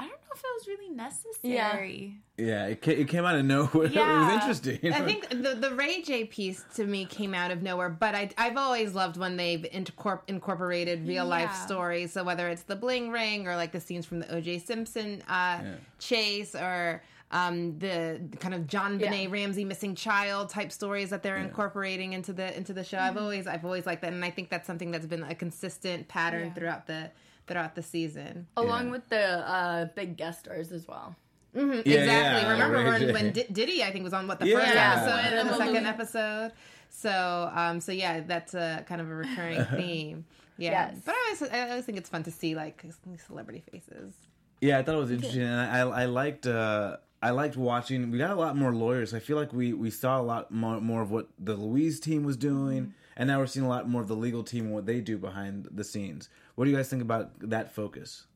I 0.00 0.04
don't 0.04 0.12
know 0.12 0.32
if 0.34 0.38
it 0.40 0.46
was 0.58 0.66
really 0.66 0.88
necessary. 0.94 2.14
Yeah, 2.38 2.66
it, 2.68 2.80
ca- 2.82 2.98
it 2.98 3.08
came 3.08 3.24
out 3.26 3.36
of 3.36 3.44
nowhere. 3.44 3.86
Yeah. 3.88 4.22
it 4.22 4.24
was 4.24 4.34
interesting. 4.34 4.92
I 4.94 5.00
think 5.06 5.28
the 5.28 5.54
the 5.54 5.74
Ray 5.74 6.00
J 6.02 6.24
piece 6.24 6.64
to 6.76 6.86
me 6.86 7.04
came 7.04 7.34
out 7.34 7.50
of 7.50 7.62
nowhere, 7.62 7.90
but 7.90 8.14
I 8.14 8.30
I've 8.38 8.56
always 8.56 8.94
loved 8.94 9.16
when 9.18 9.36
they've 9.36 9.60
incorpor- 9.60 10.22
incorporated 10.26 11.06
real 11.06 11.26
life 11.26 11.54
stories. 11.54 12.12
So 12.12 12.24
whether 12.24 12.48
it's 12.48 12.62
the 12.62 12.76
bling 12.76 13.10
ring 13.10 13.46
or 13.46 13.56
like 13.56 13.72
the 13.72 13.80
scenes 13.80 14.06
from 14.06 14.20
the 14.20 14.34
O.J. 14.34 14.60
Simpson 14.60 15.22
uh, 15.28 15.60
chase 15.98 16.54
or 16.54 17.02
um, 17.32 17.78
the 17.78 18.20
kind 18.40 18.54
of 18.54 18.62
JonBenét 18.62 19.24
Yeah. 19.24 19.28
Ramsey 19.30 19.64
missing 19.64 19.94
child 19.94 20.48
type 20.48 20.72
stories 20.72 21.10
that 21.10 21.22
they're 21.22 21.36
incorporating 21.36 22.12
into 22.14 22.32
the 22.32 22.56
into 22.56 22.72
the 22.72 22.82
show. 22.84 22.98
I've 22.98 23.16
always 23.18 23.46
I've 23.46 23.64
always 23.64 23.84
liked 23.86 24.02
that, 24.02 24.12
and 24.12 24.24
I 24.24 24.30
think 24.30 24.48
that's 24.48 24.66
something 24.66 24.90
that's 24.90 25.06
been 25.06 25.22
a 25.24 25.34
consistent 25.34 26.08
pattern 26.08 26.46
Yeah. 26.48 26.54
throughout 26.54 26.86
the 26.86 27.10
throughout 27.50 27.74
the 27.74 27.82
season. 27.82 28.46
Along 28.56 28.86
Yeah. 28.86 28.90
with 28.92 29.08
the 29.10 29.26
uh, 29.50 29.84
big 29.96 30.16
guest 30.16 30.40
stars 30.40 30.72
as 30.72 30.86
well. 30.88 31.16
Yeah, 31.52 31.62
exactly. 31.64 31.92
yeah, 32.04 32.52
Remember 32.52 32.78
Ray 32.78 32.84
when, 33.06 33.12
when 33.12 33.32
Di- 33.32 33.46
Diddy, 33.50 33.82
I 33.82 33.90
think, 33.90 34.04
was 34.04 34.12
on 34.14 34.28
what 34.28 34.38
the 34.38 34.46
first 34.52 34.72
Yeah. 34.72 34.94
episode 35.02 35.38
and 35.38 35.48
the 35.50 35.56
second 35.56 35.86
episode. 35.86 36.52
So, 36.90 37.50
um, 37.54 37.80
so 37.80 37.92
yeah, 37.92 38.20
that's 38.20 38.54
a 38.54 38.84
kind 38.88 39.00
of 39.00 39.10
a 39.10 39.14
recurring 39.14 39.64
theme. 39.76 40.24
Yeah, 40.58 40.90
Yes. 40.92 41.02
but 41.04 41.14
I 41.14 41.18
always, 41.24 41.42
I 41.52 41.70
always 41.70 41.84
think 41.84 41.98
it's 41.98 42.08
fun 42.08 42.22
to 42.24 42.30
see 42.30 42.54
like 42.54 42.84
celebrity 43.26 43.62
faces. 43.70 44.12
Yeah, 44.60 44.78
I 44.78 44.82
thought 44.82 44.94
it 44.94 44.98
was 44.98 45.10
interesting, 45.10 45.42
and 45.42 45.60
I, 45.60 45.80
I 45.80 46.04
liked 46.04 46.46
uh, 46.46 46.98
I 47.22 47.30
liked 47.30 47.56
watching. 47.56 48.10
We 48.10 48.18
got 48.18 48.30
a 48.30 48.34
lot 48.34 48.56
more 48.56 48.72
lawyers. 48.74 49.14
I 49.14 49.18
feel 49.20 49.36
like 49.36 49.52
we 49.52 49.72
we 49.72 49.90
saw 49.90 50.20
a 50.20 50.22
lot 50.22 50.50
more 50.52 50.80
more 50.80 51.00
of 51.02 51.10
what 51.10 51.28
the 51.38 51.54
Louise 51.56 51.98
team 51.98 52.24
was 52.24 52.36
doing, 52.36 52.92
and 53.16 53.26
now 53.28 53.38
we're 53.38 53.46
seeing 53.46 53.64
a 53.64 53.68
lot 53.70 53.88
more 53.88 54.02
of 54.02 54.08
the 54.08 54.16
legal 54.16 54.42
team 54.44 54.66
and 54.66 54.74
what 54.74 54.84
they 54.86 55.00
do 55.00 55.16
behind 55.16 55.66
the 55.70 55.82
scenes. 55.84 56.28
What 56.60 56.66
do 56.66 56.72
you 56.72 56.76
guys 56.76 56.90
think 56.90 57.00
about 57.00 57.30
that 57.48 57.74
focus? 57.74 58.26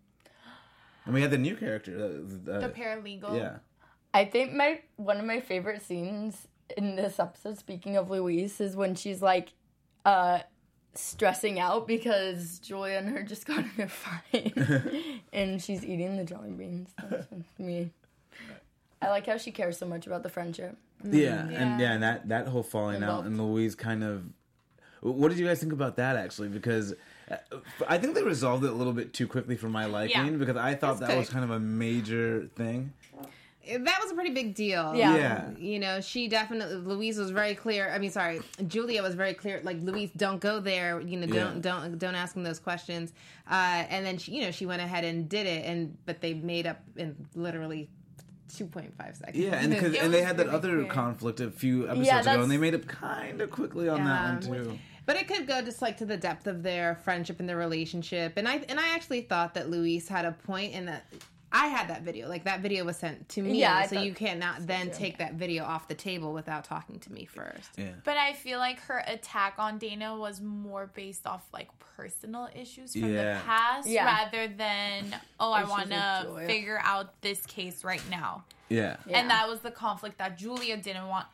And 1.04 1.12
we 1.12 1.20
had 1.20 1.30
the 1.30 1.36
new 1.36 1.56
character, 1.56 1.92
uh, 1.94 2.50
uh, 2.50 2.60
The 2.60 2.70
paralegal. 2.70 3.36
yeah, 3.36 3.56
I 4.14 4.24
think 4.24 4.54
my 4.54 4.80
one 4.96 5.18
of 5.18 5.26
my 5.26 5.40
favorite 5.40 5.82
scenes 5.82 6.48
in 6.74 6.96
this 6.96 7.20
episode, 7.20 7.58
speaking 7.58 7.98
of 7.98 8.08
Louise, 8.08 8.62
is 8.62 8.76
when 8.76 8.94
she's 8.94 9.20
like 9.20 9.50
uh 10.06 10.38
stressing 10.94 11.60
out 11.60 11.86
because 11.86 12.60
Julia 12.60 12.96
and 12.96 13.10
her 13.10 13.22
just 13.22 13.44
got 13.44 13.58
in 13.58 13.82
a 13.84 13.88
fight 13.88 14.54
and 15.34 15.60
she's 15.62 15.84
eating 15.84 16.16
the 16.16 16.24
jelly 16.24 16.52
beans. 16.52 16.94
That's 17.10 17.26
me. 17.58 17.90
I 19.02 19.10
like 19.10 19.26
how 19.26 19.36
she 19.36 19.50
cares 19.50 19.76
so 19.76 19.84
much 19.84 20.06
about 20.06 20.22
the 20.22 20.30
friendship. 20.30 20.78
yeah, 21.04 21.40
and 21.40 21.50
Yeah. 21.50 21.78
yeah, 21.78 21.92
and 21.92 22.02
that 22.02 22.28
that 22.30 22.48
whole 22.48 22.62
falling 22.62 23.02
out, 23.02 23.26
and 23.26 23.36
Louise 23.36 23.74
kind 23.74 24.02
of. 24.02 24.24
What 25.02 25.28
did 25.28 25.38
you 25.38 25.44
guys 25.46 25.60
think 25.60 25.74
about 25.74 25.96
that 25.96 26.16
actually? 26.16 26.48
Because 26.48 26.94
I 27.88 27.98
think 27.98 28.14
they 28.14 28.22
resolved 28.22 28.64
it 28.64 28.70
a 28.70 28.74
little 28.74 28.92
bit 28.92 29.12
too 29.12 29.26
quickly 29.26 29.56
for 29.56 29.68
my 29.68 29.86
liking. 29.86 30.16
Yeah. 30.26 30.30
Because 30.30 30.56
I 30.56 30.74
thought 30.74 31.00
That's 31.00 31.12
that 31.12 31.18
was 31.18 31.30
kind 31.30 31.44
of 31.44 31.50
a 31.50 31.60
major 31.60 32.48
thing. 32.56 32.92
That 33.66 33.98
was 34.02 34.10
a 34.12 34.14
pretty 34.14 34.30
big 34.34 34.54
deal. 34.54 34.94
Yeah. 34.94 35.16
Yeah. 35.16 35.50
You 35.56 35.78
know, 35.78 36.02
she 36.02 36.28
definitely 36.28 36.76
Louise 36.76 37.16
was 37.16 37.30
very 37.30 37.54
clear. 37.54 37.90
I 37.90 37.96
mean, 37.98 38.10
sorry, 38.10 38.42
Julia 38.66 39.02
was 39.02 39.14
very 39.14 39.32
clear. 39.32 39.60
Like 39.64 39.78
Louise, 39.80 40.10
don't 40.16 40.38
go 40.38 40.60
there. 40.60 41.00
You 41.00 41.18
know, 41.18 41.26
don't 41.26 41.56
Yeah. 41.56 41.60
don't 41.62 41.98
don't 41.98 42.14
ask 42.14 42.36
him 42.36 42.42
those 42.42 42.58
questions. 42.58 43.14
Uh, 43.50 43.84
and 43.88 44.04
then 44.04 44.18
she, 44.18 44.32
you 44.32 44.42
know, 44.42 44.50
she 44.50 44.66
went 44.66 44.82
ahead 44.82 45.04
and 45.04 45.30
did 45.30 45.46
it. 45.46 45.64
And 45.64 45.96
but 46.04 46.20
they 46.20 46.34
made 46.34 46.66
up 46.66 46.82
in 46.96 47.16
literally 47.34 47.88
two 48.54 48.66
point 48.66 48.92
five 48.98 49.16
seconds. 49.16 49.38
Yeah, 49.38 49.54
and 49.54 49.70
because 49.74 49.94
and 49.94 50.12
they 50.12 50.20
had 50.20 50.36
that 50.36 50.44
really 50.48 50.56
other 50.58 50.78
quick. 50.80 50.90
conflict 50.90 51.40
a 51.40 51.50
few 51.50 51.84
episodes 51.88 52.06
Yeah, 52.06 52.20
ago, 52.20 52.42
and 52.42 52.50
they 52.50 52.58
made 52.58 52.74
up 52.74 52.86
kind 52.86 53.40
of 53.40 53.50
quickly 53.50 53.88
on 53.88 54.04
that 54.04 54.44
one 54.46 54.64
too. 54.64 54.78
But 55.06 55.16
it 55.16 55.28
could 55.28 55.46
go 55.46 55.60
just 55.62 55.82
like 55.82 55.98
to 55.98 56.06
the 56.06 56.16
depth 56.16 56.46
of 56.46 56.62
their 56.62 56.94
friendship 56.96 57.40
and 57.40 57.48
their 57.48 57.56
relationship. 57.58 58.34
And 58.36 58.48
I 58.48 58.56
and 58.68 58.80
I 58.80 58.94
actually 58.94 59.22
thought 59.22 59.54
that 59.54 59.68
Louise 59.70 60.08
had 60.08 60.24
a 60.24 60.32
point 60.32 60.72
in 60.72 60.86
that 60.86 61.04
I 61.52 61.66
had 61.68 61.88
that 61.88 62.02
video. 62.02 62.28
Like 62.28 62.44
that 62.44 62.60
video 62.62 62.84
was 62.84 62.96
sent 62.96 63.28
to 63.30 63.42
me. 63.42 63.60
Yeah, 63.60 63.86
so 63.86 64.00
you 64.00 64.12
cannot 64.12 64.66
then 64.66 64.88
too. 64.90 64.96
take 64.96 65.18
that 65.18 65.34
video 65.34 65.62
off 65.64 65.86
the 65.86 65.94
table 65.94 66.32
without 66.32 66.64
talking 66.64 66.98
to 67.00 67.12
me 67.12 67.26
first. 67.26 67.70
Yeah, 67.76 67.90
But 68.02 68.16
I 68.16 68.32
feel 68.32 68.58
like 68.58 68.80
her 68.80 69.04
attack 69.06 69.54
on 69.58 69.78
Dana 69.78 70.16
was 70.16 70.40
more 70.40 70.90
based 70.94 71.26
off 71.28 71.46
like 71.52 71.68
personal 71.96 72.48
issues 72.56 72.92
from 72.94 73.12
Yeah. 73.12 73.34
the 73.34 73.40
past 73.44 73.88
Yeah. 73.88 74.04
rather 74.04 74.48
than 74.48 75.14
oh 75.38 75.52
I 75.52 75.62
want 75.62 75.90
to 75.90 76.42
figure 76.46 76.80
out 76.82 77.20
this 77.20 77.44
case 77.46 77.84
right 77.84 78.02
now. 78.10 78.44
yeah, 78.68 78.96
Yeah. 79.06 79.18
And 79.20 79.30
that 79.30 79.46
was 79.48 79.60
the 79.60 79.70
conflict 79.70 80.18
that 80.18 80.36
Julia 80.36 80.76
didn't 80.76 81.06
want 81.06 81.26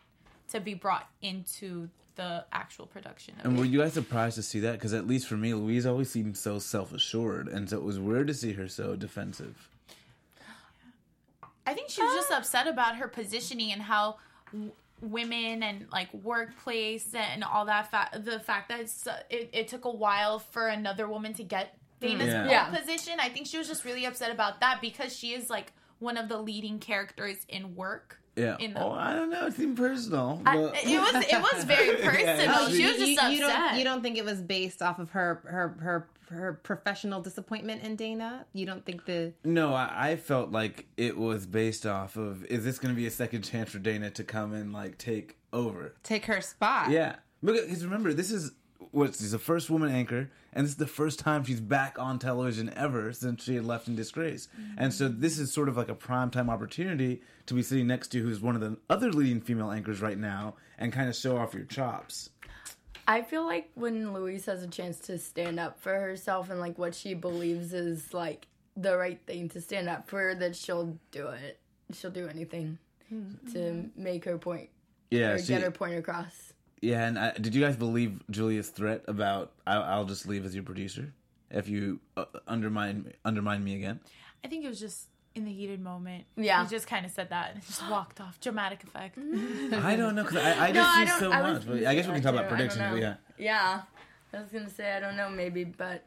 to 0.50 0.60
be 0.60 0.74
brought 0.74 1.08
into 1.22 1.88
the 2.16 2.44
actual 2.52 2.86
production 2.86 3.34
of 3.38 3.44
And 3.46 3.56
it. 3.56 3.58
were 3.58 3.64
you 3.64 3.78
guys 3.80 3.94
surprised 3.94 4.36
to 4.36 4.42
see 4.42 4.60
that? 4.60 4.72
Because 4.72 4.92
at 4.92 5.06
least 5.06 5.26
for 5.26 5.36
me, 5.36 5.54
Louise 5.54 5.86
always 5.86 6.10
seemed 6.10 6.36
so 6.36 6.58
self 6.58 6.92
assured, 6.92 7.48
and 7.48 7.68
so 7.70 7.76
it 7.76 7.82
was 7.84 7.98
weird 7.98 8.26
to 8.28 8.34
see 8.34 8.52
her 8.54 8.68
so 8.68 8.96
defensive. 8.96 9.68
I 11.66 11.74
think 11.74 11.90
she 11.90 12.02
was 12.02 12.14
just 12.14 12.30
upset 12.32 12.66
about 12.66 12.96
her 12.96 13.06
positioning 13.08 13.72
and 13.72 13.82
how 13.82 14.16
w- 14.52 14.72
women 15.00 15.62
and 15.62 15.86
like 15.92 16.12
workplace 16.12 17.14
and 17.14 17.44
all 17.44 17.66
that. 17.66 17.90
Fa- 17.90 18.18
the 18.18 18.40
fact 18.40 18.68
that 18.70 18.80
it's, 18.80 19.06
uh, 19.06 19.20
it, 19.30 19.50
it 19.52 19.68
took 19.68 19.84
a 19.84 19.90
while 19.90 20.38
for 20.38 20.68
another 20.68 21.06
woman 21.08 21.32
to 21.34 21.44
get 21.44 21.76
Dana's 22.00 22.28
Yeah. 22.28 22.42
pole 22.42 22.50
Yeah. 22.50 22.64
position. 22.70 23.20
I 23.20 23.28
think 23.28 23.46
she 23.46 23.56
was 23.58 23.68
just 23.68 23.84
really 23.84 24.04
upset 24.04 24.30
about 24.32 24.60
that 24.60 24.80
because 24.80 25.16
she 25.16 25.32
is 25.32 25.48
like 25.50 25.72
one 26.00 26.16
of 26.16 26.28
the 26.28 26.38
leading 26.38 26.78
characters 26.80 27.36
in 27.48 27.76
work. 27.76 28.18
Yeah. 28.37 28.56
In 28.58 28.75
the- 28.75 28.82
oh, 28.82 28.92
I 28.92 29.14
don't 29.14 29.30
know. 29.30 29.46
It 29.46 29.54
seemed 29.54 29.76
personal. 29.76 30.40
I- 30.46 30.56
but- 30.56 30.75
it 30.84 30.99
was 31.00 31.25
it 31.30 31.40
was 31.42 31.64
very 31.75 31.96
personal. 31.96 32.54
Oh, 32.56 32.68
she 32.70 32.84
was 32.87 32.99
you, 32.99 33.16
just 33.16 33.32
you 33.32 33.44
upset. 33.44 33.70
don't 33.70 33.78
you 33.78 33.84
don't 33.84 34.02
think 34.02 34.16
it 34.18 34.25
was 34.25 34.40
based 34.40 34.82
off 34.82 34.99
of 34.99 35.10
her 35.10 35.42
her 35.44 35.68
her 35.80 36.08
her 36.30 36.52
professional 36.62 37.20
disappointment 37.20 37.82
in 37.82 37.96
Dana? 37.96 38.46
You 38.52 38.64
don't 38.66 38.84
think 38.87 39.04
the 39.04 39.32
no, 39.44 39.75
I, 39.75 40.10
I 40.10 40.16
felt 40.16 40.52
like 40.52 40.87
it 40.96 41.16
was 41.16 41.44
based 41.46 41.87
off 41.87 42.16
of 42.16 42.44
is 42.46 42.64
this 42.64 42.78
going 42.78 42.94
to 42.94 42.96
be 42.96 43.06
a 43.06 43.10
second 43.10 43.42
chance 43.42 43.70
for 43.70 43.78
Dana 43.78 44.10
to 44.12 44.25
come 44.25 44.52
and 44.54 44.72
like 44.72 44.96
take 44.99 45.37
over? 45.52 45.94
take 46.02 46.26
her 46.26 46.40
spot? 46.40 46.90
Yeah, 46.90 47.16
because 47.42 47.84
remember, 47.84 48.12
this 48.12 48.30
is 48.30 48.52
what 48.92 49.14
she's 49.14 49.32
the 49.32 49.38
first 49.38 49.70
woman 49.70 49.90
anchor, 49.90 50.30
and 50.52 50.64
this 50.64 50.73
is 50.73 50.76
the 50.76 50.87
first 50.87 51.18
time 51.18 51.44
she's 51.44 51.61
back 51.61 51.99
on 51.99 52.18
television 52.18 52.73
ever 52.76 53.12
since 53.12 53.44
she 53.44 53.54
had 53.54 53.64
left 53.64 53.88
in 53.88 53.94
disgrace. 53.94 54.49
And 54.76 54.92
so 54.92 55.09
mm-hmm. 55.09 55.20
this 55.20 55.38
is 55.38 55.52
sort 55.52 55.68
of 55.68 55.76
like 55.76 55.88
a 55.88 55.94
prime 55.94 56.30
time 56.30 56.50
opportunity 56.50 57.23
to 57.47 57.54
be 57.54 57.62
sitting 57.62 57.87
next 57.87 58.09
to 58.09 58.20
who's 58.20 58.40
one 58.40 58.54
of 58.54 58.61
the 58.61 58.76
other 58.88 59.12
leading 59.12 59.40
female 59.40 59.70
anchors 59.70 60.00
right 60.00 60.18
now, 60.18 60.54
and 60.78 60.92
kind 60.92 61.09
of 61.09 61.14
show 61.14 61.37
off 61.37 61.54
your 61.54 61.64
chops. 61.64 62.30
I 63.06 63.23
feel 63.23 63.44
like 63.44 63.70
when 63.75 64.12
Louise 64.12 64.47
has 64.47 64.62
a 64.62 64.68
chance 64.68 64.99
to 65.00 65.18
stand 65.18 65.59
up 65.59 65.80
for 65.80 65.92
herself 65.92 66.49
and 66.50 66.61
like 66.61 66.78
what 66.78 66.94
she 66.94 67.14
believes 67.14 67.73
is 67.73 68.14
like 68.14 68.47
the 68.76 68.97
right 68.97 69.20
thing 69.26 69.49
to 69.50 69.61
stand 69.61 69.88
up 69.88 70.09
for, 70.09 70.35
that 70.35 70.54
she'll 70.54 70.97
do 71.11 71.28
it. 71.28 71.59
She'll 71.92 72.12
do 72.12 72.28
anything 72.28 72.78
mm-hmm. 73.12 73.52
to 73.52 73.90
make 73.97 74.25
her 74.25 74.38
point 74.38 74.70
Yeah, 75.11 75.30
or 75.30 75.38
she- 75.38 75.49
get 75.49 75.62
her 75.62 75.70
point 75.73 75.99
across. 75.99 76.52
Yeah. 76.80 77.06
And 77.06 77.18
I, 77.18 77.32
did 77.32 77.54
you 77.54 77.60
guys 77.60 77.76
believe 77.76 78.20
Julia's 78.30 78.68
threat 78.68 79.02
about 79.08 79.52
I'll, 79.66 79.82
I'll 79.82 80.04
just 80.04 80.26
leave 80.26 80.44
as 80.44 80.54
your 80.54 80.64
producer 80.64 81.12
if 81.50 81.68
you 81.68 82.00
uh, 82.16 82.25
undermine 82.46 83.12
undermine 83.25 83.62
me 83.64 83.76
again? 83.76 84.00
I 84.44 84.49
think 84.49 84.64
it 84.64 84.68
was 84.68 84.80
just 84.80 85.08
in 85.34 85.44
the 85.44 85.52
heated 85.52 85.80
moment. 85.80 86.25
Yeah. 86.37 86.64
he 86.64 86.70
just 86.70 86.87
kind 86.87 87.04
of 87.06 87.12
said 87.12 87.28
that 87.30 87.52
and 87.54 87.64
just 87.64 87.88
walked 87.88 88.20
off. 88.20 88.40
Dramatic 88.40 88.82
effect. 88.82 89.16
I 89.72 89.94
don't 89.96 90.14
know 90.14 90.22
because 90.25 90.38
I, 90.38 90.68
I 90.68 90.72
No, 90.72 90.75
just 90.80 90.96
I 90.96 91.04
see 91.04 91.10
don't. 91.10 91.20
so 91.20 91.32
I 91.32 91.42
much. 91.52 91.66
But 91.66 91.87
I 91.87 91.94
guess 91.94 92.06
we 92.06 92.12
can 92.14 92.22
talk 92.22 92.32
about 92.34 92.49
too. 92.49 92.54
I 92.54 92.58
don't 92.58 92.68
predictions. 92.68 92.84
But 92.90 93.00
yeah. 93.00 93.14
Yeah. 93.38 93.82
I 94.32 94.40
was 94.42 94.50
gonna 94.50 94.70
say 94.70 94.92
I 94.92 95.00
don't 95.00 95.16
know, 95.16 95.28
maybe, 95.28 95.64
but 95.64 96.04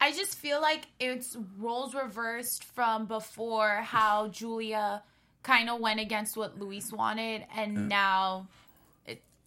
I 0.00 0.12
just 0.12 0.36
feel 0.36 0.60
like 0.60 0.86
it's 1.00 1.36
roles 1.58 1.94
reversed 1.94 2.62
from 2.64 3.06
before 3.06 3.80
how 3.82 4.28
Julia 4.28 5.02
kind 5.42 5.68
of 5.68 5.80
went 5.80 5.98
against 5.98 6.36
what 6.36 6.58
Louise 6.58 6.92
wanted, 6.92 7.44
and 7.56 7.88
now 7.88 8.46
it, 8.46 8.67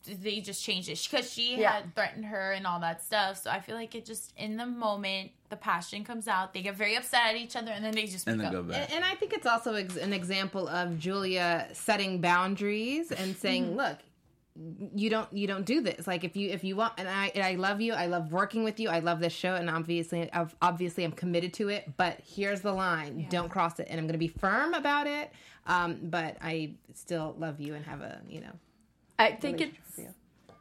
they 0.03 0.39
just 0.39 0.63
changed 0.63 0.89
it 0.89 1.07
because 1.09 1.31
she 1.31 1.57
Yeah. 1.57 1.73
had 1.73 1.95
threatened 1.95 2.25
her 2.25 2.51
and 2.53 2.65
all 2.65 2.79
that 2.79 3.03
stuff. 3.03 3.43
So 3.43 3.51
I 3.51 3.59
feel 3.59 3.75
like 3.75 3.93
it 3.95 4.05
just 4.05 4.33
in 4.37 4.57
the 4.57 4.65
moment 4.65 5.31
the 5.49 5.55
passion 5.57 6.03
comes 6.03 6.27
out, 6.27 6.53
they 6.53 6.61
get 6.61 6.75
very 6.75 6.95
upset 6.95 7.21
at 7.29 7.35
each 7.35 7.55
other, 7.55 7.71
and 7.71 7.83
then 7.83 7.93
they 7.93 8.07
just 8.07 8.27
And 8.27 8.39
then 8.39 8.51
go 8.51 8.63
back. 8.63 8.83
And, 8.89 8.93
and 8.97 9.05
I 9.05 9.15
think 9.15 9.33
it's 9.33 9.45
also 9.45 9.73
ex- 9.75 9.97
an 9.97 10.13
example 10.13 10.67
of 10.67 10.97
Julia 10.97 11.67
setting 11.73 12.21
boundaries 12.21 13.11
and 13.11 13.35
saying, 13.35 13.75
"Look, 13.75 13.97
you 14.95 15.09
don't 15.09 15.31
you 15.31 15.47
don't 15.47 15.65
do 15.65 15.81
this. 15.81 16.07
Like 16.07 16.23
if 16.23 16.35
you 16.35 16.49
if 16.49 16.63
you 16.63 16.75
want, 16.75 16.93
and 16.97 17.07
I 17.07 17.31
and 17.35 17.43
I 17.43 17.55
love 17.55 17.79
you. 17.81 17.93
I 17.93 18.07
love 18.07 18.31
working 18.31 18.63
with 18.63 18.79
you. 18.79 18.89
I 18.89 18.99
love 18.99 19.19
this 19.19 19.33
show, 19.33 19.55
and 19.55 19.69
obviously 19.69 20.31
I've, 20.33 20.55
obviously 20.61 21.03
I'm 21.03 21.11
committed 21.11 21.53
to 21.55 21.69
it. 21.69 21.95
But 21.97 22.19
here's 22.25 22.61
the 22.61 22.73
line: 22.73 23.27
don't 23.29 23.49
cross 23.49 23.79
it. 23.79 23.87
And 23.89 23.99
I'm 23.99 24.05
going 24.07 24.13
to 24.13 24.19
be 24.19 24.27
firm 24.27 24.73
about 24.73 25.07
it. 25.07 25.31
Um, 25.67 25.99
but 26.03 26.37
I 26.41 26.71
still 26.93 27.35
love 27.37 27.59
you 27.61 27.75
and 27.75 27.85
have 27.85 28.01
a 28.01 28.19
you 28.27 28.41
know. 28.41 28.51
I 29.21 29.31
think 29.35 29.61
it's 29.61 29.77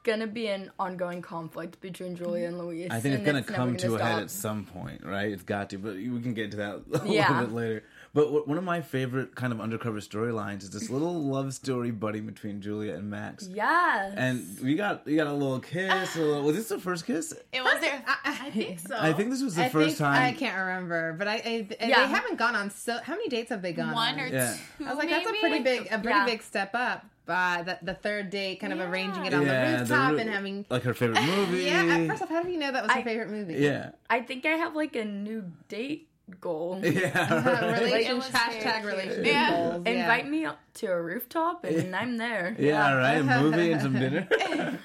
gonna 0.02 0.26
be 0.26 0.46
an 0.46 0.70
ongoing 0.78 1.20
conflict 1.20 1.80
between 1.80 2.16
Julia 2.16 2.48
mm-hmm. 2.48 2.58
and 2.60 2.66
Louise. 2.66 2.88
I 2.90 3.00
think 3.00 3.16
it's 3.16 3.24
gonna 3.26 3.40
never 3.40 3.52
come 3.52 3.76
to 3.76 3.96
a 3.96 4.02
head 4.02 4.22
at 4.22 4.30
some 4.30 4.64
point, 4.64 5.04
right? 5.04 5.30
It's 5.30 5.42
got 5.42 5.70
to, 5.70 5.78
but 5.78 5.94
we 5.94 6.20
can 6.20 6.32
get 6.32 6.50
to 6.52 6.56
that 6.58 6.82
a 7.04 7.06
Yeah. 7.08 7.28
little 7.28 7.46
bit 7.46 7.54
later. 7.54 7.84
But 8.12 8.24
w- 8.24 8.42
one 8.44 8.58
of 8.58 8.64
my 8.64 8.80
favorite 8.80 9.34
kind 9.36 9.52
of 9.52 9.60
undercover 9.60 9.98
storylines 10.00 10.62
is 10.62 10.70
this 10.70 10.88
little 10.90 11.12
love 11.22 11.52
story 11.54 11.90
buddy 11.90 12.20
between 12.20 12.60
Julia 12.62 12.94
and 12.94 13.10
Max. 13.10 13.46
Yes. 13.52 14.14
And 14.16 14.58
we 14.62 14.74
got 14.74 15.04
we 15.04 15.16
got 15.16 15.26
a 15.26 15.32
little 15.32 15.60
kiss. 15.60 16.16
A 16.16 16.20
little, 16.20 16.42
was 16.42 16.56
this 16.56 16.68
the 16.68 16.78
first 16.78 17.04
kiss? 17.06 17.34
It 17.52 17.62
was 17.62 17.78
their. 17.80 18.02
I 18.24 18.50
think 18.50 18.80
so. 18.88 18.96
I 18.98 19.12
think 19.12 19.30
this 19.30 19.42
was 19.42 19.54
the 19.56 19.66
I 19.66 19.68
first 19.68 19.88
think, 19.88 19.98
time. 19.98 20.22
I 20.22 20.32
can't 20.32 20.56
remember, 20.58 21.12
but 21.18 21.28
I, 21.28 21.34
I 21.34 21.66
and 21.78 21.90
Yeah. 21.90 22.06
they 22.06 22.08
haven't 22.08 22.36
gone 22.38 22.56
on 22.56 22.70
so. 22.70 22.98
How 23.02 23.12
many 23.14 23.28
dates 23.28 23.50
have 23.50 23.60
they 23.60 23.74
gone 23.74 23.92
one 23.92 24.14
on? 24.14 24.20
or 24.20 24.26
Yeah. 24.28 24.56
two. 24.78 24.86
I 24.86 24.88
was 24.88 24.98
like, 24.98 25.10
that's 25.10 25.28
a 25.28 25.32
pretty 25.34 25.60
big, 25.62 25.82
a 25.92 25.98
pretty 25.98 26.08
Yeah. 26.08 26.24
big 26.24 26.42
step 26.42 26.70
up. 26.74 27.04
Uh, 27.28 27.62
the, 27.62 27.78
the 27.82 27.94
third 27.94 28.28
date, 28.30 28.58
kind 28.60 28.72
of 28.72 28.80
Yeah. 28.80 28.90
arranging 28.90 29.24
it 29.24 29.32
on 29.34 29.46
yeah, 29.46 29.72
the 29.72 29.78
rooftop 29.78 30.12
roo- 30.12 30.18
and 30.18 30.30
having. 30.30 30.66
like 30.68 30.82
her 30.82 30.94
favorite 30.94 31.22
movie. 31.22 31.62
Yeah, 31.64 31.84
at 31.84 32.08
first 32.08 32.22
off, 32.22 32.28
how 32.28 32.42
do 32.42 32.50
you 32.50 32.58
know 32.58 32.72
that 32.72 32.82
was 32.82 32.90
her 32.92 32.98
I- 32.98 33.04
favorite 33.04 33.30
movie? 33.30 33.54
yeah, 33.54 33.90
I 34.08 34.20
think 34.20 34.44
I 34.46 34.50
have 34.56 34.74
like 34.74 34.96
a 34.96 35.04
new 35.04 35.44
date 35.68 36.08
goal. 36.40 36.80
yeah. 36.84 37.42
Right. 37.70 37.80
relationship, 37.82 38.32
hashtag 38.32 38.84
relationship. 38.84 39.26
Yeah. 39.26 39.50
goals. 39.50 39.82
yeah. 39.86 39.92
Invite 39.92 40.28
me 40.28 40.44
up 40.44 40.58
to 40.74 40.86
a 40.86 41.02
rooftop 41.02 41.64
and 41.64 41.94
I'm 41.96 42.16
there. 42.16 42.54
Yeah, 42.58 42.92
right. 42.94 43.18
A 43.20 43.22
movie 43.42 43.72
and 43.72 43.82
some 43.82 43.94
dinner. 43.94 44.28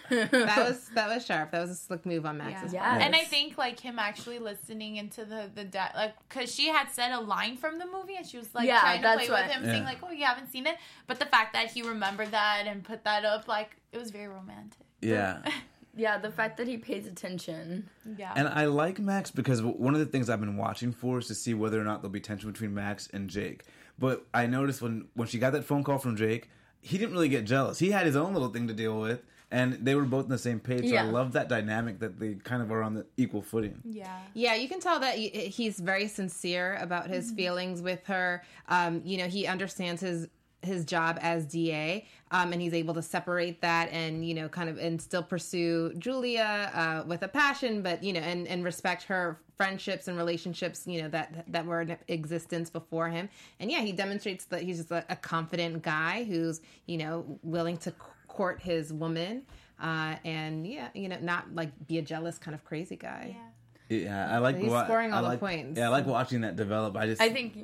That 0.09 0.57
was 0.57 0.89
that 0.95 1.07
was 1.09 1.25
sharp. 1.25 1.51
That 1.51 1.61
was 1.61 1.69
a 1.71 1.75
slick 1.75 2.05
move 2.05 2.25
on 2.25 2.37
Max's 2.37 2.73
Yeah. 2.73 2.81
part. 2.83 2.95
Yes. 2.99 3.05
And 3.05 3.15
I 3.15 3.23
think 3.23 3.57
like 3.57 3.79
him 3.79 3.99
actually 3.99 4.39
listening 4.39 4.95
into 4.97 5.25
the 5.25 5.49
the 5.53 5.63
da- 5.65 5.91
like 5.95 6.13
because 6.29 6.53
she 6.53 6.67
had 6.69 6.89
said 6.91 7.11
a 7.11 7.19
line 7.19 7.57
from 7.57 7.77
the 7.79 7.85
movie 7.85 8.15
and 8.15 8.25
she 8.25 8.37
was 8.37 8.53
like 8.55 8.67
Yeah, 8.67 8.79
trying 8.79 8.97
to 8.99 9.03
that's 9.03 9.25
play 9.25 9.29
what- 9.29 9.45
with 9.47 9.55
him, 9.55 9.63
Yeah. 9.65 9.71
saying 9.71 9.83
like, 9.83 9.97
"Oh, 10.03 10.11
you 10.11 10.25
haven't 10.25 10.47
seen 10.51 10.65
it," 10.67 10.75
but 11.07 11.19
the 11.19 11.25
fact 11.25 11.53
that 11.53 11.71
he 11.71 11.81
remembered 11.81 12.31
that 12.31 12.63
and 12.67 12.83
put 12.83 13.03
that 13.03 13.25
up, 13.25 13.47
like 13.47 13.75
it 13.91 13.97
was 13.97 14.11
very 14.11 14.27
romantic. 14.27 14.79
yeah. 15.01 15.39
Yeah, 15.95 16.17
the 16.17 16.31
fact 16.31 16.57
that 16.57 16.67
he 16.67 16.77
pays 16.77 17.07
attention. 17.07 17.89
Yeah. 18.17 18.33
And 18.35 18.47
I 18.47 18.65
like 18.65 18.99
Max 18.99 19.31
because 19.31 19.61
one 19.61 19.93
of 19.93 19.99
the 19.99 20.05
things 20.05 20.29
I've 20.29 20.39
been 20.39 20.57
watching 20.57 20.91
for 20.91 21.19
is 21.19 21.27
to 21.27 21.35
see 21.35 21.53
whether 21.53 21.79
or 21.79 21.83
not 21.83 22.01
there'll 22.01 22.11
be 22.11 22.19
tension 22.19 22.51
between 22.51 22.73
Max 22.73 23.07
and 23.13 23.29
Jake. 23.29 23.63
But 23.97 24.25
I 24.33 24.45
noticed 24.45 24.81
when 24.81 25.07
when 25.13 25.27
she 25.27 25.39
got 25.39 25.53
that 25.53 25.63
phone 25.63 25.83
call 25.83 25.97
from 25.99 26.15
Jake, 26.17 26.49
he 26.81 26.97
didn't 26.97 27.13
really 27.13 27.29
get 27.29 27.45
jealous. 27.45 27.79
He 27.79 27.91
had 27.91 28.05
his 28.05 28.15
own 28.15 28.33
little 28.33 28.49
thing 28.49 28.67
to 28.67 28.73
deal 28.73 28.99
with, 28.99 29.23
and 29.51 29.73
they 29.85 29.95
were 29.95 30.03
both 30.03 30.25
on 30.25 30.29
the 30.29 30.37
same 30.37 30.59
page. 30.59 30.89
So 30.89 30.95
I 30.97 31.03
love 31.03 31.31
that 31.33 31.47
dynamic 31.47 31.99
that 31.99 32.19
they 32.19 32.33
kind 32.35 32.61
of 32.61 32.71
are 32.71 32.83
on 32.83 32.93
the 32.93 33.05
equal 33.15 33.41
footing. 33.41 33.79
yeah. 33.85 34.19
Yeah, 34.33 34.55
you 34.55 34.67
can 34.67 34.81
tell 34.81 34.99
that 34.99 35.15
he's 35.15 35.79
very 35.79 36.07
sincere 36.09 36.77
about 36.81 37.07
his 37.07 37.27
Mm-hmm. 37.27 37.35
feelings 37.37 37.81
with 37.81 38.05
her. 38.07 38.43
Um, 38.67 39.01
you 39.05 39.17
know, 39.17 39.27
he 39.27 39.47
understands 39.47 40.01
his 40.01 40.27
his 40.65 40.83
job 40.85 41.17
as 41.21 41.45
DA, 41.45 42.05
um, 42.31 42.51
and 42.53 42.61
he's 42.61 42.73
able 42.73 42.93
to 42.95 43.01
separate 43.01 43.61
that 43.61 43.89
and 43.91 44.27
you 44.27 44.33
know, 44.33 44.49
kind 44.49 44.69
of 44.69 44.77
and 44.77 45.01
still 45.01 45.23
pursue 45.23 45.93
Julia 45.97 46.71
uh, 46.73 47.03
with 47.07 47.23
a 47.23 47.27
passion, 47.27 47.81
but 47.81 48.03
you 48.03 48.13
know, 48.13 48.19
and 48.19 48.47
and 48.47 48.63
respect 48.63 49.03
her 49.03 49.39
friendships 49.57 50.07
and 50.09 50.17
relationships, 50.17 50.83
you 50.85 51.01
know, 51.01 51.07
that 51.09 51.45
that 51.51 51.65
were 51.65 51.81
in 51.81 51.97
existence 52.07 52.69
before 52.69 53.07
him. 53.09 53.29
And 53.59 53.71
yeah, 53.71 53.81
he 53.81 53.91
demonstrates 53.91 54.45
that 54.45 54.63
he's 54.63 54.77
just 54.77 54.91
a, 54.91 55.05
a 55.09 55.15
confident 55.15 55.81
guy 55.83 56.23
who's 56.25 56.61
you 56.87 56.97
know 56.97 57.39
willing 57.43 57.77
to 57.77 57.91
court 58.27 58.61
his 58.61 58.91
woman. 58.91 59.43
Uh, 59.81 60.15
and 60.23 60.65
yeah, 60.65 60.87
you 60.93 61.09
know, 61.09 61.17
not 61.21 61.53
like 61.53 61.69
be 61.87 61.97
a 61.97 62.01
jealous 62.01 62.37
kind 62.37 62.55
of 62.55 62.63
crazy 62.63 62.95
guy. 62.95 63.35
Yeah. 63.35 63.41
Yeah, 63.87 64.33
I 64.35 64.39
like. 64.39 64.57
He's 64.57 64.71
wa- 64.71 64.83
scoring 64.85 65.13
all 65.13 65.19
I 65.19 65.21
the 65.21 65.27
like- 65.27 65.39
points. 65.39 65.77
Yeah, 65.77 65.85
I 65.85 65.89
like 65.89 66.07
watching 66.07 66.41
that 66.41 66.55
develop. 66.55 66.97
I 66.97 67.05
just. 67.05 67.21
I 67.21 67.29
think 67.29 67.55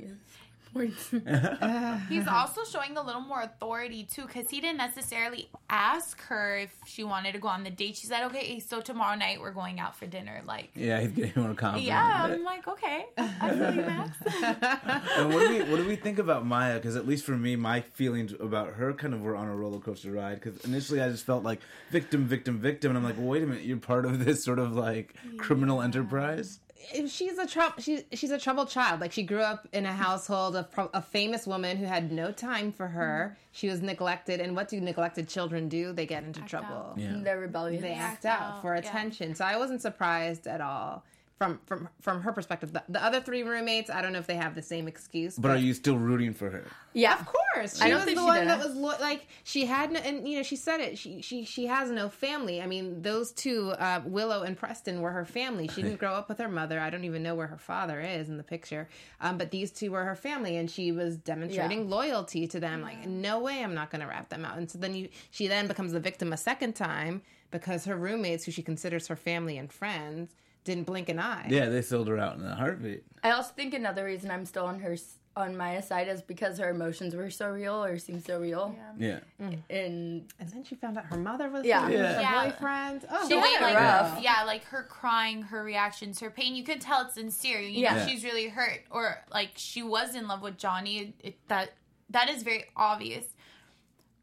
points. 0.73 1.09
He's 2.09 2.27
also 2.27 2.63
showing 2.65 2.97
a 2.97 3.01
little 3.03 3.21
more 3.21 3.41
authority 3.41 4.03
too, 4.03 4.25
because 4.25 4.49
he 4.49 4.61
didn't 4.61 4.77
necessarily 4.77 5.49
ask 5.69 6.19
her 6.23 6.57
if 6.57 6.71
she 6.85 7.03
wanted 7.03 7.33
to 7.33 7.39
go 7.39 7.47
on 7.47 7.63
the 7.63 7.69
date. 7.69 7.95
She 7.97 8.07
said, 8.07 8.23
"Okay, 8.25 8.59
so 8.59 8.81
tomorrow 8.81 9.15
night 9.15 9.39
we're 9.41 9.51
going 9.51 9.79
out 9.79 9.95
for 9.95 10.05
dinner." 10.05 10.41
Like, 10.45 10.69
Yeah, 10.75 10.99
he's 11.01 11.11
getting 11.11 11.43
more 11.43 11.53
confident. 11.53 11.87
yeah, 11.87 12.27
I'm 12.31 12.43
like, 12.43 12.67
okay, 12.67 13.05
I 13.17 13.49
feel 13.51 13.75
you, 13.75 13.81
Max. 13.81 14.17
and 15.17 15.33
what 15.33 15.47
do 15.47 15.49
we 15.49 15.59
what 15.69 15.77
do 15.77 15.87
we 15.87 15.95
think 15.95 16.19
about 16.19 16.45
Maya? 16.45 16.75
Because 16.75 16.95
at 16.95 17.05
least 17.05 17.25
for 17.25 17.37
me, 17.37 17.55
my 17.55 17.81
feelings 17.81 18.33
about 18.39 18.73
her 18.73 18.93
kind 18.93 19.13
of 19.13 19.21
were 19.21 19.35
on 19.35 19.47
a 19.47 19.55
roller 19.55 19.79
coaster 19.79 20.11
ride. 20.11 20.41
Because 20.41 20.63
initially, 20.65 21.01
I 21.01 21.09
just 21.09 21.25
felt 21.25 21.43
like 21.43 21.59
victim, 21.89 22.25
victim, 22.25 22.59
victim, 22.59 22.91
and 22.91 22.97
I'm 22.97 23.03
like, 23.03 23.17
well, 23.17 23.27
wait 23.27 23.43
a 23.43 23.45
minute, 23.45 23.63
you're 23.63 23.77
part 23.77 24.05
of 24.05 24.23
this 24.25 24.43
sort 24.43 24.59
of 24.59 24.73
like 24.75 25.15
criminal 25.37 25.81
enterprise. 25.81 26.59
She's 27.07 27.37
a 27.37 27.47
trou- 27.47 27.73
she, 27.79 28.03
she's 28.13 28.31
a 28.31 28.37
troubled 28.37 28.69
child. 28.69 29.01
Like 29.01 29.11
she 29.11 29.23
grew 29.23 29.41
up 29.41 29.67
in 29.73 29.85
a 29.85 29.93
household 29.93 30.55
of 30.55 30.71
pro- 30.71 30.89
a 30.93 31.01
famous 31.01 31.45
woman 31.47 31.77
who 31.77 31.85
had 31.85 32.11
no 32.11 32.31
time 32.31 32.71
for 32.71 32.87
her. 32.87 33.31
Mm-hmm. 33.31 33.41
She 33.53 33.67
was 33.67 33.81
neglected, 33.81 34.39
and 34.39 34.55
what 34.55 34.69
do 34.69 34.79
neglected 34.79 35.27
children 35.27 35.69
do? 35.69 35.93
They 35.93 36.05
get 36.05 36.23
into 36.23 36.41
trouble. 36.41 36.93
Yeah. 36.97 37.19
They're 37.21 37.39
rebellious. 37.39 37.81
They 37.81 37.93
act 37.93 38.25
act 38.25 38.25
out 38.25 38.41
out, 38.41 38.61
for 38.61 38.73
yeah. 38.73 38.81
attention. 38.81 39.35
So 39.35 39.45
I 39.45 39.57
wasn't 39.57 39.81
surprised 39.81 40.47
at 40.47 40.61
all 40.61 41.03
from 41.41 41.59
from 41.65 41.89
from 42.01 42.21
her 42.21 42.31
perspective. 42.31 42.71
The, 42.71 42.83
the 42.87 43.03
other 43.03 43.19
three 43.19 43.41
roommates, 43.41 43.89
I 43.89 44.03
don't 44.03 44.13
know 44.13 44.19
if 44.19 44.27
they 44.27 44.35
have 44.35 44.53
the 44.53 44.61
same 44.61 44.87
excuse. 44.87 45.39
But 45.39 45.49
are 45.49 45.57
you 45.57 45.73
still 45.73 45.97
rooting 45.97 46.35
for 46.35 46.51
her? 46.51 46.67
Yeah. 46.93 47.19
Of 47.19 47.25
course, 47.25 47.77
she 47.79 47.83
I 47.83 47.89
don't 47.89 47.95
was 47.95 48.05
think 48.05 48.19
the 48.19 48.23
one 48.25 48.41
did 48.41 48.47
that 48.49 48.59
was 48.59 48.75
lo- 48.75 48.93
like 49.01 49.25
she 49.43 49.65
had 49.65 49.91
no, 49.91 49.99
and 50.01 50.27
you 50.29 50.37
know 50.37 50.43
she 50.43 50.55
said 50.55 50.81
it. 50.81 50.99
She 50.99 51.23
she 51.23 51.43
she 51.43 51.65
has 51.65 51.89
no 51.89 52.09
family. 52.09 52.61
I 52.61 52.67
mean, 52.67 53.01
those 53.01 53.31
two, 53.31 53.71
uh, 53.71 54.01
Willow 54.05 54.43
and 54.43 54.55
Preston, 54.55 55.01
were 55.01 55.09
her 55.09 55.25
family. 55.25 55.67
She 55.67 55.81
didn't 55.81 55.97
grow 56.05 56.13
up 56.13 56.29
with 56.29 56.37
her 56.37 56.47
mother. 56.47 56.79
I 56.79 56.91
don't 56.91 57.05
even 57.05 57.23
know 57.23 57.33
where 57.33 57.47
her 57.47 57.57
father 57.57 57.99
is 57.99 58.29
in 58.29 58.37
the 58.37 58.43
picture. 58.43 58.87
Um, 59.19 59.39
but 59.39 59.49
these 59.49 59.71
two 59.71 59.89
were 59.89 60.03
her 60.05 60.15
family, 60.15 60.57
and 60.57 60.69
she 60.69 60.91
was 60.91 61.17
demonstrating 61.17 61.89
Yeah. 61.89 61.95
loyalty 61.95 62.45
to 62.49 62.59
them. 62.59 62.83
Like, 62.83 63.07
no 63.07 63.39
way, 63.39 63.63
I'm 63.63 63.73
not 63.73 63.89
going 63.89 64.01
to 64.01 64.07
rat 64.07 64.29
them 64.29 64.45
out. 64.45 64.59
And 64.59 64.69
so 64.69 64.77
then 64.77 64.93
you, 64.93 65.09
she 65.31 65.47
then 65.47 65.67
becomes 65.67 65.93
the 65.93 65.99
victim 65.99 66.33
a 66.33 66.37
second 66.37 66.73
time 66.75 67.23
because 67.49 67.85
her 67.85 67.95
roommates, 67.97 68.45
who 68.45 68.51
she 68.51 68.61
considers 68.61 69.07
her 69.07 69.15
family 69.15 69.57
and 69.57 69.73
friends, 69.73 70.35
didn't 70.63 70.85
blink 70.85 71.09
an 71.09 71.19
eye. 71.19 71.47
Yeah, 71.49 71.69
they 71.69 71.81
sold 71.81 72.07
her 72.07 72.17
out 72.17 72.37
in 72.37 72.45
a 72.45 72.55
heartbeat. 72.55 73.03
I 73.23 73.31
also 73.31 73.51
think 73.53 73.73
another 73.73 74.05
reason 74.05 74.29
I'm 74.31 74.45
still 74.45 74.65
on 74.65 74.79
her 74.79 74.95
on 75.37 75.55
Maya's 75.55 75.87
side 75.87 76.09
is 76.09 76.21
because 76.21 76.57
her 76.59 76.69
emotions 76.69 77.15
were 77.15 77.29
so 77.29 77.49
real 77.51 77.81
or 77.85 77.97
seemed 77.97 78.21
so 78.25 78.37
real. 78.39 78.75
Yeah, 78.97 79.21
mm. 79.41 79.49
Mm. 79.49 79.59
And 79.69 80.33
And 80.39 80.49
then 80.49 80.63
she 80.65 80.75
found 80.75 80.97
out 80.97 81.05
her 81.05 81.15
mother 81.17 81.49
was 81.49 81.63
Yeah. 81.65 81.87
Yeah. 81.87 82.19
Yeah. 82.19 82.43
boyfriend. 82.49 83.05
Oh, 83.09 83.27
she 83.29 83.35
had 83.35 83.41
way, 83.43 83.49
it 83.49 83.61
like, 83.61 83.75
rough. 83.75 84.21
yeah, 84.21 84.43
like 84.45 84.65
her 84.65 84.83
crying, 84.83 85.41
her 85.43 85.63
reactions, 85.63 86.19
her 86.19 86.29
pain. 86.29 86.53
You 86.53 86.65
can 86.65 86.79
tell 86.79 87.03
it's 87.05 87.13
sincere. 87.13 87.61
You 87.61 87.85
know, 87.85 87.95
Yeah. 87.95 88.05
she's 88.07 88.25
really 88.25 88.49
hurt, 88.49 88.81
or 88.91 89.23
like 89.33 89.51
she 89.55 89.81
was 89.83 90.15
in 90.15 90.27
love 90.27 90.41
with 90.41 90.57
Johnny. 90.57 90.97
It, 90.99 91.13
it- 91.23 91.47
that 91.47 91.73
that 92.09 92.29
is 92.29 92.43
very 92.43 92.65
obvious. 92.75 93.25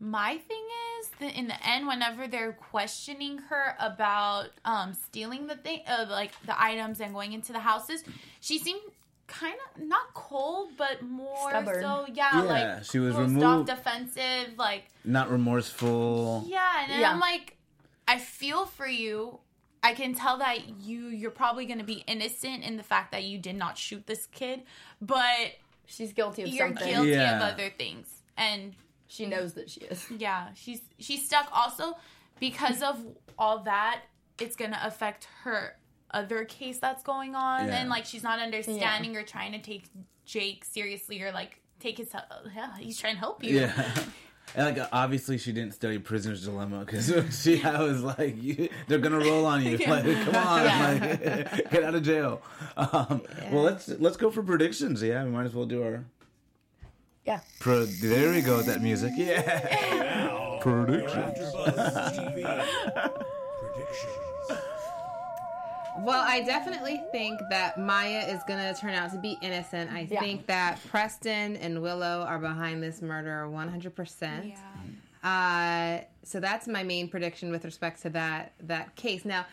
My 0.00 0.36
thing 0.36 0.64
is 0.64 0.87
that 1.20 1.34
in 1.38 1.48
the 1.48 1.66
end, 1.68 1.86
whenever 1.86 2.26
they're 2.28 2.52
questioning 2.52 3.38
her 3.48 3.74
about 3.78 4.48
um, 4.64 4.94
stealing 4.94 5.46
the 5.46 5.56
thing, 5.56 5.80
uh, 5.86 6.06
like 6.08 6.32
the 6.46 6.60
items 6.60 7.00
and 7.00 7.12
going 7.14 7.32
into 7.32 7.52
the 7.52 7.60
houses, 7.60 8.04
she 8.40 8.58
seemed 8.58 8.80
kind 9.26 9.56
of 9.76 9.82
not 9.82 10.14
cold, 10.14 10.70
but 10.76 11.02
more 11.02 11.50
Stubborn. 11.50 11.82
so. 11.82 12.06
Yeah, 12.12 12.30
Yeah, 12.34 12.40
like 12.42 12.84
she 12.84 12.98
was 12.98 13.14
closed 13.14 13.34
removed- 13.34 13.70
off, 13.70 13.76
defensive, 13.76 14.58
like 14.58 14.84
not 15.04 15.30
remorseful. 15.30 16.44
yeah, 16.46 16.84
and 16.88 17.00
Yeah. 17.00 17.10
I'm 17.12 17.20
like, 17.20 17.56
I 18.06 18.18
feel 18.18 18.64
for 18.66 18.86
you. 18.86 19.40
I 19.82 19.94
can 19.94 20.14
tell 20.14 20.38
that 20.38 20.80
you 20.80 21.06
you're 21.08 21.30
probably 21.30 21.66
going 21.66 21.78
to 21.78 21.84
be 21.84 22.02
innocent 22.06 22.64
in 22.64 22.76
the 22.76 22.82
fact 22.82 23.12
that 23.12 23.24
you 23.24 23.38
did 23.38 23.54
not 23.54 23.78
shoot 23.78 24.06
this 24.06 24.26
kid, 24.26 24.62
but 25.00 25.52
she's 25.86 26.12
guilty 26.12 26.42
of 26.42 26.48
you're 26.48 26.66
something. 26.68 26.88
guilty 26.88 27.10
Yeah. 27.10 27.36
of 27.36 27.52
other 27.54 27.70
things. 27.70 28.22
And 28.36 28.74
She 29.08 29.26
knows 29.26 29.54
that 29.54 29.68
she 29.70 29.80
is. 29.80 30.06
yeah, 30.16 30.48
she's 30.54 30.80
she's 30.98 31.24
stuck 31.26 31.48
also 31.52 31.96
because 32.38 32.82
of 32.82 33.04
all 33.38 33.60
that 33.64 34.02
it's 34.40 34.54
going 34.54 34.70
to 34.70 34.86
affect 34.86 35.26
her 35.42 35.74
other 36.12 36.44
case 36.44 36.78
that's 36.78 37.02
going 37.02 37.34
on 37.34 37.66
Yeah. 37.66 37.80
and 37.80 37.90
like 37.90 38.04
she's 38.04 38.22
not 38.22 38.38
understanding 38.38 39.16
or 39.16 39.22
trying 39.24 39.52
to 39.52 39.58
take 39.60 39.84
Jake 40.24 40.64
seriously 40.64 41.20
or 41.22 41.32
like 41.32 41.60
take 41.80 41.98
his 41.98 42.12
help. 42.12 42.24
yeah, 42.54 42.76
he's 42.78 42.98
trying 42.98 43.14
to 43.14 43.18
help 43.20 43.42
you. 43.42 43.58
Yeah. 43.60 43.90
And 44.56 44.76
like 44.76 44.88
obviously 44.92 45.36
she 45.36 45.52
didn't 45.52 45.74
study 45.74 45.98
Prisoner's 45.98 46.44
Dilemma 46.44 46.84
because 46.84 47.12
she 47.42 47.62
I 47.62 47.82
was 47.82 48.02
like 48.02 48.42
you, 48.42 48.68
they're 48.86 48.98
gonna 48.98 49.18
roll 49.18 49.44
on 49.44 49.62
you 49.64 49.76
like 49.86 50.04
come 50.04 50.34
on 50.36 50.64
like 50.64 51.70
get 51.70 51.82
out 51.84 51.94
of 51.94 52.02
jail. 52.02 52.40
Um, 52.76 53.20
Well 53.52 53.62
let's 53.64 53.88
let's 53.88 54.16
go 54.16 54.30
for 54.30 54.42
predictions. 54.42 55.02
Yeah, 55.02 55.22
we 55.24 55.30
might 55.30 55.44
as 55.44 55.54
well 55.54 55.66
do 55.66 55.82
our. 55.82 56.04
Yeah. 57.24 57.40
Pro- 57.60 57.84
there 57.84 58.32
we 58.32 58.40
go 58.40 58.56
with 58.58 58.66
that 58.66 58.80
music. 58.82 59.12
Yeah. 59.16 60.58
predictions. 60.60 61.38
TV 61.54 62.42
predictions. 63.60 64.14
Well, 66.00 66.24
I 66.26 66.42
definitely 66.46 67.02
think 67.10 67.40
that 67.50 67.76
Maya 67.78 68.24
is 68.28 68.40
going 68.46 68.60
to 68.72 68.80
turn 68.80 68.94
out 68.94 69.10
to 69.12 69.18
be 69.18 69.36
innocent. 69.42 69.90
I 69.92 70.06
Yeah. 70.10 70.20
think 70.20 70.46
that 70.46 70.78
Preston 70.88 71.56
and 71.56 71.82
Willow 71.82 72.22
are 72.22 72.38
behind 72.38 72.82
this 72.82 73.02
murder 73.02 73.48
100%. 73.50 74.54
Yeah. 74.54 75.28
Uh, 75.28 76.04
so 76.22 76.38
that's 76.38 76.68
my 76.68 76.84
main 76.84 77.08
prediction 77.08 77.50
with 77.50 77.64
respect 77.64 78.00
to 78.02 78.10
that 78.10 78.52
that 78.60 78.94
case. 78.94 79.24
Now, 79.24 79.44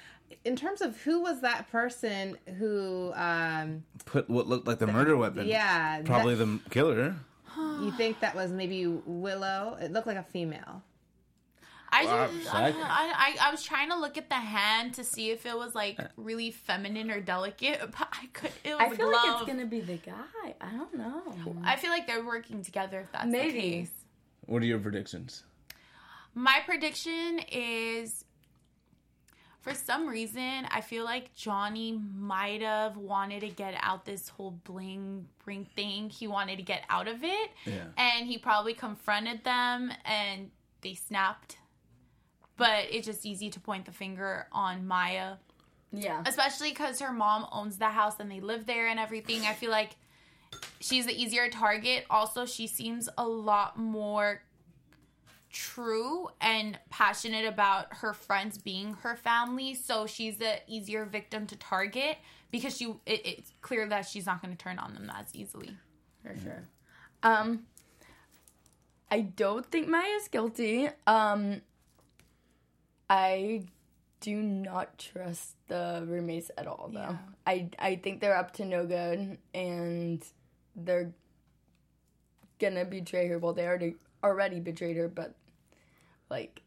in 0.43 0.55
terms 0.55 0.81
of 0.81 0.95
who 1.01 1.21
was 1.21 1.41
that 1.41 1.69
person 1.71 2.37
who 2.59 3.11
um, 3.15 3.83
Put 4.05 4.29
what 4.29 4.47
looked 4.47 4.67
like 4.67 4.77
the 4.77 4.85
murder 4.87 5.17
weapon. 5.17 5.47
yeah, 5.47 6.01
Probably 6.05 6.35
that- 6.35 6.45
the 6.45 6.69
killer. 6.69 7.15
You 7.57 7.91
think 7.97 8.19
that 8.21 8.35
was 8.35 8.51
maybe 8.51 8.85
Willow? 8.87 9.77
It 9.79 9.91
looked 9.91 10.07
like 10.07 10.17
a 10.17 10.23
female. 10.23 10.83
I 11.91 12.05
Uh, 12.05 12.27
just, 12.27 12.53
I, 12.53 12.67
I- 12.67 12.69
I, 12.71 12.73
I, 12.73 13.37
I 13.47 13.51
was 13.51 13.63
trying 13.63 13.89
to 13.89 13.95
look 13.97 14.17
at 14.17 14.27
the 14.27 14.35
hand 14.35 14.95
to 14.95 15.03
see 15.03 15.29
if 15.29 15.45
it 15.45 15.55
was 15.55 15.73
like 15.75 15.97
really 16.17 16.51
feminine 16.51 17.09
or 17.09 17.21
delicate, 17.21 17.79
but 17.97 18.07
I 18.11 18.25
could. 18.33 18.51
It 18.63 18.71
was 18.73 18.81
I 18.81 18.85
a 18.87 18.95
feel 18.97 19.09
glove. 19.11 19.23
like 19.25 19.41
it's 19.43 19.47
gonna 19.51 19.65
be 19.65 19.79
the 19.81 19.95
guy. 19.97 20.55
I 20.59 20.71
don't 20.71 20.93
know. 20.95 21.21
I 21.63 21.77
feel 21.77 21.91
like 21.91 22.05
they're 22.07 22.25
working 22.25 22.63
together. 22.63 22.99
If 23.01 23.11
that's 23.13 23.27
Maybe. 23.27 23.51
the 23.51 23.61
case. 23.61 23.91
What 24.47 24.61
are 24.61 24.65
your 24.65 24.79
predictions? 24.79 25.43
My 26.33 26.59
prediction 26.65 27.39
is 27.49 28.24
for 29.65 29.73
some 29.73 30.07
reason 30.07 30.67
I 30.69 30.81
feel 30.81 31.03
like 31.03 31.33
Johnny 31.33 31.99
might 32.15 32.61
have 32.61 32.97
wanted 32.97 33.39
to 33.41 33.49
get 33.49 33.73
out 33.81 34.05
this 34.05 34.29
whole 34.29 34.51
bling 34.63 35.27
bling 35.43 35.65
thing. 35.75 36.11
He 36.11 36.27
wanted 36.27 36.57
to 36.57 36.61
get 36.63 36.83
out 36.87 37.07
of 37.07 37.23
it. 37.23 37.49
Yeah. 37.65 37.85
And 37.97 38.27
he 38.27 38.37
probably 38.37 38.75
confronted 38.75 39.43
them 39.43 39.91
and 40.05 40.51
they 40.81 40.93
snapped. 40.93 41.57
But 42.57 42.85
it's 42.91 43.07
just 43.07 43.25
easy 43.25 43.49
to 43.49 43.59
point 43.59 43.85
the 43.85 43.91
finger 43.91 44.47
on 44.51 44.85
Maya, 44.85 45.37
Yeah. 45.91 46.21
especially 46.27 46.71
cuz 46.71 46.99
her 46.99 47.11
mom 47.11 47.47
owns 47.51 47.77
the 47.79 47.89
house 47.89 48.19
and 48.19 48.29
they 48.29 48.39
live 48.41 48.67
there 48.67 48.87
and 48.87 48.99
everything. 48.99 49.47
I 49.47 49.53
feel 49.55 49.71
like 49.71 49.95
she's 50.79 51.07
the 51.07 51.19
easier 51.19 51.49
target. 51.49 52.05
Also, 52.09 52.45
she 52.45 52.67
seems 52.67 53.09
a 53.17 53.27
lot 53.27 53.79
more 53.79 54.43
true 55.55 56.27
and 56.41 56.77
passionate 56.89 57.45
about 57.45 57.87
her 57.91 58.13
friends 58.13 58.57
being 58.57 58.93
her 58.95 59.15
family 59.15 59.73
so 59.73 60.05
she's 60.05 60.39
an 60.41 60.57
easier 60.67 61.05
victim 61.05 61.47
to 61.47 61.55
target 61.55 62.17
because 62.51 62.75
she 62.75 62.93
it, 63.05 63.25
it's 63.25 63.53
clear 63.61 63.87
that 63.87 64.05
she's 64.05 64.25
not 64.25 64.41
going 64.41 64.53
to 64.55 64.61
turn 64.61 64.77
on 64.77 64.93
them 64.93 65.09
as 65.17 65.33
easily 65.33 65.71
For 66.21 66.35
sure. 66.37 66.63
Um, 67.23 67.63
I 69.09 69.21
don't 69.21 69.65
think 69.65 69.87
Maya's 69.87 70.27
guilty. 70.27 70.89
Um, 71.07 71.61
I 73.09 73.63
do 74.19 74.35
not 74.41 74.97
trust 74.97 75.55
the 75.67 76.03
roommates 76.05 76.51
at 76.57 76.67
all, 76.67 76.89
though. 76.93 76.99
Yeah. 76.99 77.17
I 77.47 77.69
I 77.79 77.95
think 77.95 78.19
they're 78.19 78.37
up 78.37 78.51
to 78.55 78.65
no 78.65 78.85
good, 78.85 79.37
and 79.53 80.23
they're 80.75 81.13
gonna 82.59 82.83
betray 82.85 83.27
her. 83.27 83.39
Well, 83.39 83.53
they 83.53 83.65
already 83.65 83.95
already 84.23 84.59
betrayed 84.59 84.97
her, 84.97 85.07
but 85.07 85.35
like, 86.29 86.61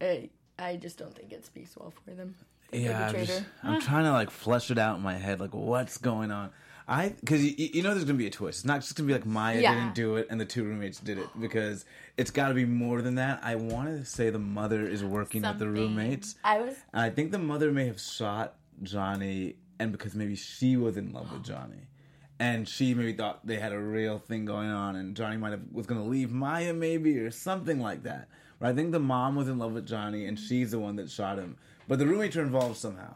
I 0.00 0.30
I 0.58 0.76
just 0.76 0.98
don't 0.98 1.14
think 1.14 1.32
it 1.32 1.44
speaks 1.44 1.76
well 1.76 1.92
for 2.04 2.12
them. 2.12 2.34
Yeah, 2.72 3.08
I'm, 3.08 3.14
just. 3.26 3.42
I'm 3.64 3.80
trying 3.80 4.04
to 4.04 4.12
like 4.12 4.30
flesh 4.30 4.70
it 4.70 4.78
out 4.78 4.96
in 4.96 5.02
my 5.02 5.14
head, 5.14 5.40
like 5.40 5.54
what's 5.54 5.98
going 5.98 6.30
on. 6.30 6.50
I 6.86 7.10
because 7.20 7.44
you, 7.44 7.68
you 7.72 7.82
know 7.82 7.92
there's 7.92 8.04
gonna 8.04 8.18
be 8.18 8.26
a 8.26 8.30
twist. 8.30 8.60
It's 8.60 8.64
not 8.64 8.80
just 8.80 8.96
gonna 8.96 9.06
be 9.06 9.12
like 9.12 9.26
Maya 9.26 9.60
Yeah. 9.60 9.74
didn't 9.74 9.94
do 9.94 10.16
it 10.16 10.26
and 10.30 10.40
the 10.40 10.44
two 10.44 10.64
roommates 10.64 10.98
did 10.98 11.18
it 11.18 11.28
because 11.40 11.84
it's 12.16 12.30
got 12.32 12.48
to 12.48 12.54
be 12.54 12.64
more 12.64 13.00
than 13.00 13.14
that. 13.16 13.40
I 13.44 13.54
wanted 13.56 13.98
to 13.98 14.04
say 14.04 14.30
the 14.30 14.38
mother 14.40 14.88
is 14.88 15.04
working 15.04 15.42
with 15.42 15.58
the 15.58 15.68
roommates. 15.68 16.34
I 16.42 16.60
was 16.60 16.74
And 16.92 17.02
I 17.02 17.10
think 17.10 17.30
the 17.30 17.38
mother 17.38 17.70
may 17.70 17.86
have 17.86 18.00
shot 18.00 18.56
Johnny, 18.82 19.56
and 19.78 19.92
because 19.92 20.14
maybe 20.14 20.34
she 20.34 20.76
was 20.76 20.96
in 20.96 21.12
love 21.12 21.32
with 21.32 21.44
Johnny, 21.44 21.86
and 22.40 22.66
she 22.66 22.94
maybe 22.94 23.12
thought 23.12 23.46
they 23.46 23.58
had 23.58 23.72
a 23.72 23.78
real 23.78 24.18
thing 24.18 24.46
going 24.46 24.70
on, 24.70 24.96
and 24.96 25.14
Johnny 25.14 25.36
might 25.36 25.50
have 25.50 25.60
was 25.70 25.86
going 25.86 26.00
to 26.00 26.06
leave 26.06 26.32
Maya 26.32 26.72
maybe 26.72 27.18
or 27.18 27.30
something 27.30 27.80
like 27.80 28.02
that. 28.04 28.28
But 28.58 28.70
I 28.70 28.72
think 28.72 28.92
the 28.92 28.98
mom 28.98 29.36
was 29.36 29.46
in 29.46 29.58
love 29.58 29.72
with 29.72 29.86
Johnny, 29.86 30.24
and 30.24 30.38
she's 30.38 30.70
the 30.70 30.78
one 30.78 30.96
that 30.96 31.10
shot 31.10 31.38
him. 31.38 31.56
But 31.86 31.98
the 31.98 32.06
roommates 32.06 32.36
are 32.36 32.42
involved 32.42 32.78
somehow. 32.78 33.14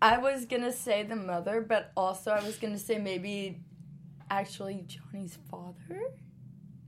I 0.00 0.16
was 0.16 0.46
gonna 0.46 0.72
say 0.72 1.02
the 1.02 1.14
mother, 1.14 1.60
but 1.60 1.92
also 1.94 2.30
I 2.30 2.42
was 2.42 2.56
gonna 2.56 2.78
say 2.78 2.98
maybe 2.98 3.60
actually 4.30 4.86
Johnny's 4.86 5.36
father 5.50 6.00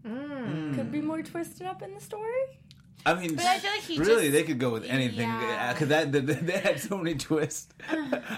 hmm. 0.03 0.75
could 0.75 0.91
be 0.91 1.03
more 1.03 1.23
twisted 1.23 1.67
up 1.67 1.83
in 1.83 1.95
the 1.95 2.01
story. 2.01 2.59
I 3.07 3.15
mean, 3.15 3.35
But 3.37 3.45
I 3.45 3.59
feel 3.59 3.71
like 3.71 3.83
he 3.83 3.99
really 3.99 4.23
just- 4.23 4.33
they 4.33 4.43
could 4.45 4.59
go 4.59 4.71
with 4.71 4.85
anything 4.85 5.29
Yeah. 5.29 5.69
Uh, 5.69 5.73
because 5.75 5.89
that 5.89 6.11
they, 6.11 6.21
they 6.51 6.59
had 6.59 6.81
so 6.81 6.97
many 6.97 7.15
twists. 7.17 7.69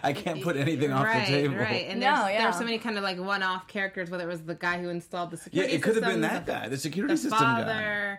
I 0.03 0.13
can't 0.13 0.43
put 0.43 0.57
anything 0.57 0.93
off 0.93 1.05
right, 1.05 1.25
the 1.27 1.33
table. 1.33 1.55
right. 1.55 1.87
And 1.89 2.01
No, 2.01 2.07
there's, 2.07 2.31
yeah. 2.35 2.43
there's 2.43 2.59
so 2.59 2.65
many 2.65 2.79
kind 2.79 2.97
of 2.99 3.05
like 3.05 3.19
one-off 3.19 3.69
characters. 3.69 4.11
Whether 4.11 4.25
it 4.25 4.29
was 4.33 4.43
the 4.43 4.57
guy 4.57 4.81
who 4.81 4.89
installed 4.89 5.31
the 5.31 5.37
security, 5.37 5.71
system. 5.71 5.71
Yeah, 5.73 5.77
it 5.79 5.83
could 5.95 6.03
have 6.03 6.13
been 6.13 6.21
that 6.23 6.47
the, 6.47 6.53
guy, 6.53 6.69
the 6.69 6.77
security 6.79 7.15
the 7.15 7.19
system 7.19 7.39
guy. 7.41 8.19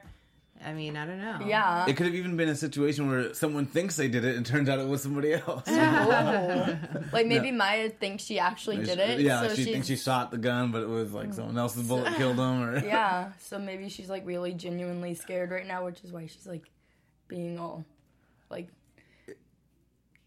Father. 0.60 0.70
I 0.70 0.74
mean, 0.74 0.96
I 0.98 1.06
don't 1.06 1.20
know. 1.22 1.40
Yeah. 1.46 1.86
It 1.88 1.96
could 1.98 2.06
have 2.08 2.16
even 2.16 2.36
been 2.38 2.50
a 2.50 2.56
situation 2.56 3.10
where 3.10 3.34
someone 3.34 3.66
thinks 3.66 3.96
they 3.96 4.08
did 4.08 4.26
it 4.26 4.36
and 4.38 4.46
turns 4.46 4.68
out 4.70 4.80
it 4.80 4.88
was 4.88 5.02
somebody 5.04 5.34
else. 5.34 5.64
Oh. 5.68 6.78
Like 7.14 7.28
maybe 7.28 7.52
Maya 7.52 7.90
thinks 7.90 8.24
she 8.24 8.40
actually 8.40 8.78
did 8.84 9.00
it. 9.00 9.20
Yeah, 9.20 9.42
so 9.42 9.48
like 9.48 9.56
she 9.56 9.64
she's- 9.64 9.74
thinks 9.74 9.88
she 9.88 9.96
shot 9.96 10.32
the 10.32 10.38
gun, 10.38 10.72
but 10.72 10.82
it 10.84 10.90
was 10.90 11.14
like 11.14 11.34
someone 11.34 11.58
else's 11.58 11.88
bullet 11.88 12.16
killed 12.16 12.38
him. 12.38 12.62
Or 12.64 12.78
Yeah. 12.86 13.32
So 13.40 13.58
maybe 13.60 13.90
she's 13.90 14.10
like 14.10 14.26
really 14.26 14.54
genuinely 14.54 15.14
scared 15.16 15.52
right 15.52 15.66
now, 15.68 15.86
which 15.86 16.04
is 16.04 16.12
why 16.12 16.26
she's 16.28 16.46
like 16.48 16.70
being 17.28 17.60
all 17.60 17.86
like 18.50 18.68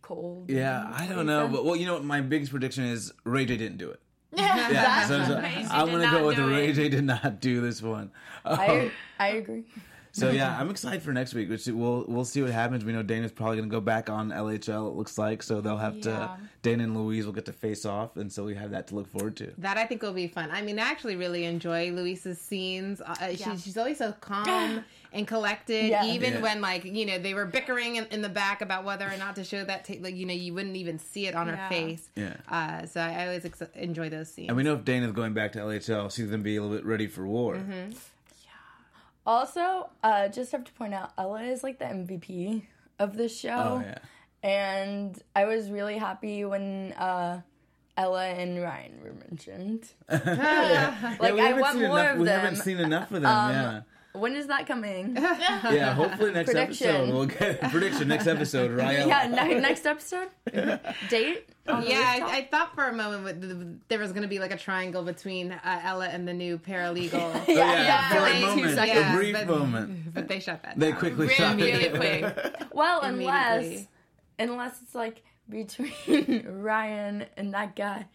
cold. 0.03 0.51
yeah, 0.51 0.91
I 0.93 1.07
don't 1.07 1.27
know, 1.27 1.41
crazy. 1.47 1.53
but 1.57 1.65
well, 1.65 1.77
you 1.77 1.87
know 1.87 1.95
what? 1.95 2.05
My 2.05 2.21
biggest 2.21 2.51
prediction 2.51 2.85
is 2.85 3.13
Ray 3.25 3.45
J 3.47 3.57
didn't 3.57 3.79
do 3.79 3.91
it. 3.91 4.01
yeah, 4.37 4.71
Yeah, 4.71 5.07
so, 5.07 5.25
so 5.25 5.39
Ray 5.41 5.55
J 5.63 5.67
I'm 5.71 5.87
gonna 5.91 6.11
go 6.11 6.27
with 6.27 6.37
do 6.37 6.47
the 6.47 6.51
Ray. 6.55 6.73
J 6.73 6.89
did 6.89 7.05
not 7.05 7.41
do 7.41 7.61
this 7.61 7.83
one. 7.83 8.11
Um, 8.45 8.59
I 8.61 8.91
I 9.19 9.29
agree. 9.29 9.65
So 10.13 10.31
yeah, 10.31 10.57
I'm 10.59 10.71
excited 10.71 11.03
for 11.03 11.13
next 11.13 11.35
week. 11.35 11.49
Which 11.49 11.67
we'll 11.67 12.05
we'll 12.09 12.25
see 12.25 12.43
what 12.43 12.51
happens. 12.51 12.85
We 12.85 12.93
know 12.93 13.03
Dana's 13.03 13.33
probably 13.33 13.57
gonna 13.59 13.69
go 13.69 13.81
back 13.81 14.11
on 14.11 14.31
LHL. 14.31 14.89
It 14.89 14.95
looks 14.97 15.19
like 15.19 15.43
so 15.43 15.61
they'll 15.61 15.77
have 15.77 16.01
to 16.03 16.11
Yeah. 16.11 16.37
Dana 16.63 16.85
and 16.85 16.97
Louise 16.97 17.25
will 17.25 17.33
get 17.33 17.47
to 17.47 17.53
face 17.53 17.87
off, 17.87 18.17
and 18.17 18.31
so 18.33 18.45
we 18.45 18.55
have 18.55 18.73
that 18.73 18.89
to 18.89 18.95
look 18.95 19.09
forward 19.11 19.37
to. 19.39 19.53
That 19.59 19.77
I 19.79 19.87
think 19.87 20.03
will 20.03 20.13
be 20.13 20.29
fun. 20.29 20.51
I 20.53 20.61
mean, 20.63 20.79
I 20.79 20.83
actually 20.83 21.17
really 21.17 21.45
enjoy 21.45 21.91
Louise's 21.91 22.39
scenes. 22.41 23.01
Uh, 23.01 23.15
Yeah. 23.21 23.55
she, 23.55 23.63
she's 23.63 23.79
always 23.79 23.97
so 23.99 24.13
calm 24.21 24.85
and 25.13 25.27
collected, 25.27 25.87
Yeah. 25.87 26.05
even 26.05 26.35
Yeah. 26.35 26.41
when 26.43 26.61
like 26.61 26.85
you 26.85 27.07
know 27.07 27.19
they 27.19 27.33
were 27.35 27.47
bickering 27.47 27.97
in, 27.97 28.05
in 28.11 28.21
the 28.21 28.29
back 28.29 28.61
about 28.61 28.85
whether 28.85 29.07
or 29.11 29.17
not 29.17 29.37
to 29.37 29.45
show 29.45 29.65
that. 29.65 29.85
Ta- 29.87 29.95
like 30.01 30.17
you 30.17 30.27
know, 30.27 30.35
you 30.35 30.53
wouldn't 30.53 30.77
even 30.77 30.99
see 30.99 31.27
it 31.27 31.35
on 31.35 31.49
her 31.49 31.69
face. 31.71 32.09
Yeah. 32.15 32.35
Uh, 32.49 32.85
so 32.87 33.01
I, 33.01 33.13
I 33.23 33.27
always 33.29 33.45
ex- 33.47 33.63
enjoy 33.75 34.11
those 34.11 34.31
scenes. 34.31 34.49
And 34.49 34.57
we 34.57 34.63
know 34.63 34.75
if 34.75 34.85
Dana's 34.85 35.13
going 35.13 35.33
back 35.33 35.53
to 35.53 35.61
LHL, 35.61 36.15
she's 36.15 36.27
gonna 36.27 36.39
be 36.43 36.57
a 36.57 36.63
little 36.63 36.77
bit 36.77 36.85
ready 36.85 37.07
for 37.07 37.27
war. 37.27 37.55
Mm-hmm. 37.57 37.93
Also, 39.27 39.91
uh, 40.03 40.29
just 40.29 40.53
have 40.53 40.65
to 40.65 40.73
point 40.73 40.95
out, 40.95 41.13
Ella 41.19 41.43
is 41.43 41.63
like 41.63 41.79
the 41.79 41.85
MVP 41.85 42.63
of 42.99 43.17
this 43.17 43.39
show. 43.39 43.83
Oh 43.83 43.85
yeah. 43.85 43.99
And 44.43 45.21
I 45.37 45.45
was 45.45 45.71
really 45.71 45.99
happy 45.99 46.45
when 46.47 46.93
uh, 46.95 47.43
Ella 47.97 48.27
and 48.27 48.63
Ryan 48.63 49.01
were 49.03 49.13
mentioned. 49.29 49.87
like, 50.09 50.25
Yeah, 50.25 51.19
we 51.21 51.41
I 51.41 51.45
haven't 51.49 51.61
want 51.61 51.79
seen 51.79 51.89
more 51.89 51.99
enough, 52.01 52.13
of 52.15 52.19
We 52.21 52.25
them. 52.25 52.41
haven't 52.41 52.57
seen 52.57 52.79
enough 52.79 53.11
of 53.13 53.23
them. 53.23 53.27
Um, 53.27 53.51
yeah. 53.51 53.81
When 54.13 54.35
is 54.35 54.49
that 54.49 54.67
coming? 54.67 55.17
Yeah, 55.17 55.95
hopefully 55.95 56.33
next 56.33 56.51
Prediction. 56.53 56.87
episode 56.89 57.15
we'll 57.15 57.27
get 57.27 57.61
prediction 57.71 58.09
next 58.09 58.27
episode. 58.27 58.73
Ryan. 58.73 59.09
yeah, 59.09 59.27
ne- 59.29 59.61
next 59.61 59.87
episode? 59.87 60.29
Date? 61.09 61.49
yeah. 61.69 62.19
I, 62.23 62.39
I 62.39 62.49
thought 62.51 62.75
for 62.75 62.89
a 62.89 62.93
moment 62.93 63.23
with 63.25 63.41
the, 63.41 63.77
there 63.89 63.99
was 64.01 64.11
going 64.11 64.23
to 64.23 64.29
be 64.29 64.41
like 64.41 64.51
a 64.53 64.57
triangle 64.57 65.03
between 65.05 65.53
uh, 65.53 65.81
Ella 65.85 66.09
and 66.09 66.27
the 66.27 66.33
new 66.35 66.59
paralegal. 66.59 67.13
Oh, 67.35 67.45
yeah, 67.47 67.83
Yeah, 67.85 68.09
for 68.09 68.15
for 68.15 68.21
a 68.21 68.23
like 68.23 68.35
two 68.41 68.47
moment, 68.47 68.75
seconds. 68.75 69.07
a 69.15 69.17
brief 69.17 69.35
but, 69.35 69.47
moment. 69.47 70.15
but 70.15 70.27
they 70.29 70.41
shut 70.41 70.63
that. 70.65 70.79
They 70.79 70.91
down. 70.91 70.99
quickly 70.99 71.27
Really, 71.27 71.35
shot 71.37 71.57
really 71.57 71.85
it. 71.85 71.95
quick. 71.95 72.63
Well, 72.75 73.01
unless 73.03 73.87
unless 74.39 74.81
it's 74.83 74.95
like 74.95 75.23
between 75.49 76.47
Ryan 76.49 77.27
and 77.37 77.55
that 77.55 77.77
guy. 77.77 78.07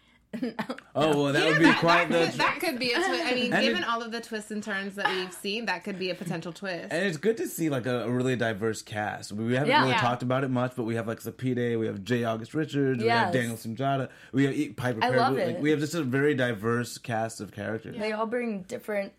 Oh 0.94 1.24
well, 1.24 1.32
that 1.32 1.42
You 1.42 1.48
would 1.50 1.52
know, 1.54 1.58
be 1.58 1.64
that, 1.66 1.78
quite 1.80 2.08
that, 2.08 2.24
the. 2.26 2.30
could, 2.30 2.40
that 2.40 2.58
could 2.60 2.78
be 2.78 2.92
a 2.92 2.96
twist. 2.96 3.24
I 3.26 3.34
mean, 3.34 3.52
And 3.52 3.62
given 3.64 3.82
it- 3.82 3.88
all 3.88 4.02
of 4.02 4.12
the 4.12 4.20
twists 4.20 4.50
and 4.50 4.62
turns 4.62 4.94
that 4.94 5.08
we've 5.08 5.32
seen, 5.32 5.66
that 5.66 5.84
could 5.84 5.98
be 5.98 6.10
a 6.10 6.14
potential 6.14 6.52
twist. 6.52 6.92
and 6.92 7.04
it's 7.06 7.16
good 7.18 7.36
to 7.38 7.46
see 7.48 7.68
like 7.68 7.86
a, 7.86 8.04
a 8.04 8.10
really 8.10 8.36
diverse 8.36 8.80
cast. 8.82 9.32
We 9.32 9.54
haven't 9.54 9.68
Yeah. 9.68 9.80
really 9.80 9.92
Yeah. 9.92 10.00
talked 10.00 10.22
about 10.22 10.44
it 10.44 10.48
much, 10.50 10.72
but 10.76 10.84
we 10.84 10.94
have 10.94 11.06
like 11.06 11.20
Sepideh, 11.20 11.78
we 11.78 11.86
have 11.86 12.02
J. 12.04 12.24
August 12.24 12.54
Richards, 12.54 13.02
we 13.02 13.08
have 13.08 13.32
Daniel 13.32 13.56
Sunjata, 13.56 14.08
we 14.32 14.44
have 14.44 14.54
E- 14.54 14.70
Piper 14.70 15.00
I 15.02 15.10
Perabo. 15.10 15.16
love 15.16 15.36
Like, 15.36 15.60
we 15.60 15.70
have 15.70 15.80
just 15.80 15.94
a 15.94 16.02
very 16.02 16.34
diverse 16.34 16.98
cast 16.98 17.40
of 17.40 17.52
characters. 17.52 17.96
They 17.98 18.12
all 18.12 18.26
bring 18.26 18.62
different 18.62 19.12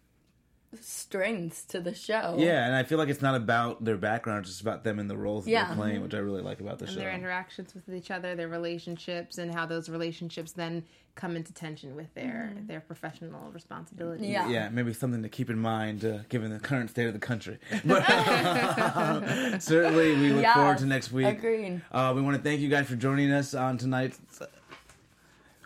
strengths 0.82 1.63
to 1.66 1.80
the 1.80 1.94
show. 1.94 2.36
Yeah, 2.38 2.66
and 2.66 2.76
I 2.76 2.84
feel 2.84 2.98
like 2.98 3.10
it's 3.10 3.22
not 3.22 3.36
about 3.36 3.84
their 3.84 3.98
background; 3.98 4.42
it's 4.42 4.50
just 4.50 4.62
about 4.62 4.84
them 4.84 5.00
and 5.00 5.10
the 5.10 5.18
roles 5.18 5.46
that 5.46 5.52
Yeah. 5.52 5.68
they're 5.68 5.76
playing, 5.76 6.02
which 6.02 6.13
I 6.13 6.20
really 6.20 6.42
like 6.42 6.60
about 6.60 6.80
the 6.80 6.86
and 6.86 6.94
show. 6.94 7.00
their 7.00 7.12
interactions 7.13 7.74
with 7.74 7.90
each 7.94 8.12
other, 8.12 8.36
their 8.36 8.48
relationships, 8.48 9.38
and 9.38 9.54
how 9.54 9.66
those 9.66 9.90
relationships 9.90 10.52
then 10.54 10.84
come 11.16 11.36
into 11.36 11.52
tension 11.52 11.96
with 11.96 12.13
their 12.13 12.54
their 12.68 12.80
professional 12.80 13.50
responsibilities. 13.52 14.28
Yeah. 14.30 14.48
yeah, 14.50 14.70
maybe 14.70 14.94
something 14.94 15.24
to 15.24 15.30
keep 15.30 15.50
in 15.50 15.58
mind 15.58 16.06
uh, 16.06 16.20
given 16.30 16.52
the 16.52 16.60
current 16.60 16.90
state 16.92 17.08
of 17.08 17.13
the 17.13 17.20
country. 17.20 17.58
But 17.86 19.60
certainly, 19.62 20.16
we 20.16 20.30
look 20.32 20.44
Yes, 20.44 20.56
forward 20.56 20.78
to 20.80 20.86
next 20.86 21.12
week. 21.12 21.26
Agreed. 21.26 21.82
Uh, 21.92 22.13
we 22.16 22.22
want 22.22 22.38
to 22.38 22.44
thank 22.44 22.62
you 22.62 22.70
guys 22.70 22.88
for 22.88 22.96
joining 22.96 23.32
us 23.32 23.54
on 23.54 23.78
tonight's. 23.78 24.20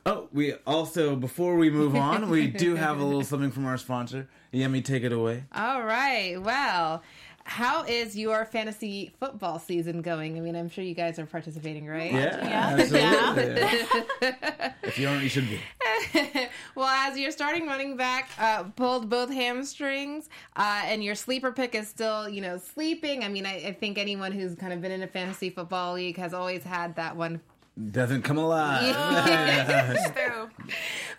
Oh, 0.05 0.27
we 0.33 0.53
also 0.65 1.15
before 1.15 1.55
we 1.57 1.69
move 1.69 1.95
on, 1.95 2.29
we 2.29 2.47
do 2.47 2.75
have 2.85 2.99
a 2.99 3.03
little 3.03 3.23
something 3.23 3.51
from 3.51 3.65
our 3.65 3.77
sponsor. 3.77 4.27
Yemi, 4.53 4.83
take 4.83 5.03
it 5.03 5.11
away. 5.11 5.43
All 5.53 5.83
right. 5.83 6.37
Well, 6.41 7.03
how 7.43 7.83
is 7.83 8.17
your 8.17 8.45
fantasy 8.45 9.13
football 9.19 9.59
season 9.59 10.01
going? 10.01 10.37
I 10.37 10.41
mean, 10.41 10.55
I'm 10.55 10.69
sure 10.69 10.83
you 10.83 10.93
guys 10.93 11.17
are 11.19 11.25
participating, 11.25 11.87
right? 11.87 12.11
Yeah, 12.11 12.47
Yeah. 12.47 12.75
absolutely. 12.79 14.71
if 14.83 14.99
you 14.99 15.07
aren't, 15.07 15.23
you 15.23 15.29
should 15.29 15.47
be. 15.49 15.59
well, 16.75 16.87
as 16.87 17.17
your 17.17 17.31
starting 17.31 17.67
running 17.67 17.97
back 17.97 18.29
uh, 18.39 18.63
pulled 18.75 19.09
both 19.09 19.31
hamstrings, 19.31 20.29
uh, 20.55 20.81
and 20.85 21.03
your 21.03 21.15
sleeper 21.15 21.51
pick 21.51 21.73
is 21.75 21.87
still, 21.87 22.27
you 22.29 22.41
know, 22.41 22.57
sleeping. 22.57 23.23
I 23.23 23.27
mean, 23.27 23.45
I, 23.45 23.55
I 23.67 23.73
think 23.73 23.97
anyone 23.97 24.31
who's 24.31 24.55
kind 24.55 24.73
of 24.73 24.81
been 24.81 24.91
in 24.91 25.01
a 25.03 25.07
fantasy 25.07 25.49
football 25.49 25.93
league 25.93 26.17
has 26.17 26.33
always 26.33 26.63
had 26.63 26.95
that 26.95 27.15
one 27.15 27.41
Doesn't 27.89 28.21
come 28.23 28.37
alive. 28.37 28.93
True. 30.15 30.49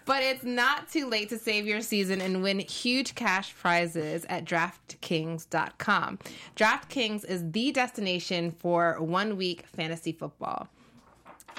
But 0.04 0.22
it's 0.22 0.44
not 0.44 0.90
too 0.90 1.08
late 1.08 1.28
to 1.30 1.38
save 1.38 1.66
your 1.66 1.80
season 1.80 2.20
and 2.20 2.42
win 2.42 2.58
huge 2.60 3.14
cash 3.14 3.54
prizes 3.54 4.24
at 4.28 4.44
DraftKings.com. 4.44 6.18
DraftKings 6.56 7.24
is 7.24 7.50
the 7.52 7.72
destination 7.72 8.52
for 8.52 9.00
one 9.00 9.36
week 9.36 9.64
fantasy 9.66 10.12
football. 10.12 10.68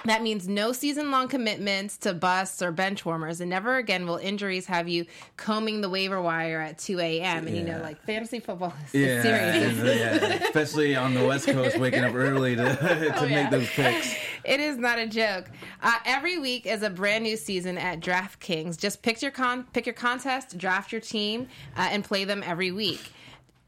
That 0.05 0.21
means 0.21 0.49
no 0.49 0.73
season 0.73 1.11
long 1.11 1.29
commitments 1.29 1.95
to 1.99 2.13
busts 2.13 2.61
or 2.61 2.73
bench 2.73 3.05
warmers, 3.05 3.39
and 3.39 3.49
never 3.49 3.77
again 3.77 4.05
will 4.05 4.17
injuries 4.17 4.65
have 4.65 4.89
you 4.89 5.05
combing 5.37 5.79
the 5.79 5.89
waiver 5.89 6.21
wire 6.21 6.59
at 6.59 6.77
2 6.79 6.99
a.m. 6.99 7.47
And 7.47 7.55
you 7.55 7.63
know, 7.63 7.79
like 7.81 8.01
fantasy 8.03 8.41
football 8.41 8.73
is 8.87 8.93
Yeah, 8.99 9.21
serious. 9.21 9.77
yeah, 9.77 10.43
especially 10.43 10.95
on 10.97 11.13
the 11.13 11.25
West 11.25 11.45
Coast, 11.47 11.77
waking 11.79 12.03
up 12.03 12.15
early 12.15 12.53
to, 12.57 12.63
to 12.75 13.13
Oh, 13.17 13.23
yeah. 13.23 13.43
make 13.43 13.51
those 13.51 13.69
picks. 13.69 14.13
It 14.45 14.59
is 14.59 14.77
not 14.77 14.99
a 14.99 15.07
joke. 15.07 15.45
Uh, 15.81 15.93
every 16.05 16.37
week 16.39 16.65
is 16.65 16.83
a 16.83 16.89
brand 16.89 17.23
new 17.23 17.37
season 17.37 17.77
at 17.77 17.99
DraftKings. 17.99 18.77
Just 18.77 19.01
pick 19.01 19.21
your 19.21 19.31
con- 19.31 19.65
pick 19.73 19.85
your 19.85 19.93
contest, 19.93 20.57
draft 20.57 20.91
your 20.91 21.01
team, 21.01 21.47
uh, 21.77 21.87
and 21.91 22.03
play 22.03 22.25
them 22.25 22.43
every 22.45 22.71
week. 22.71 23.01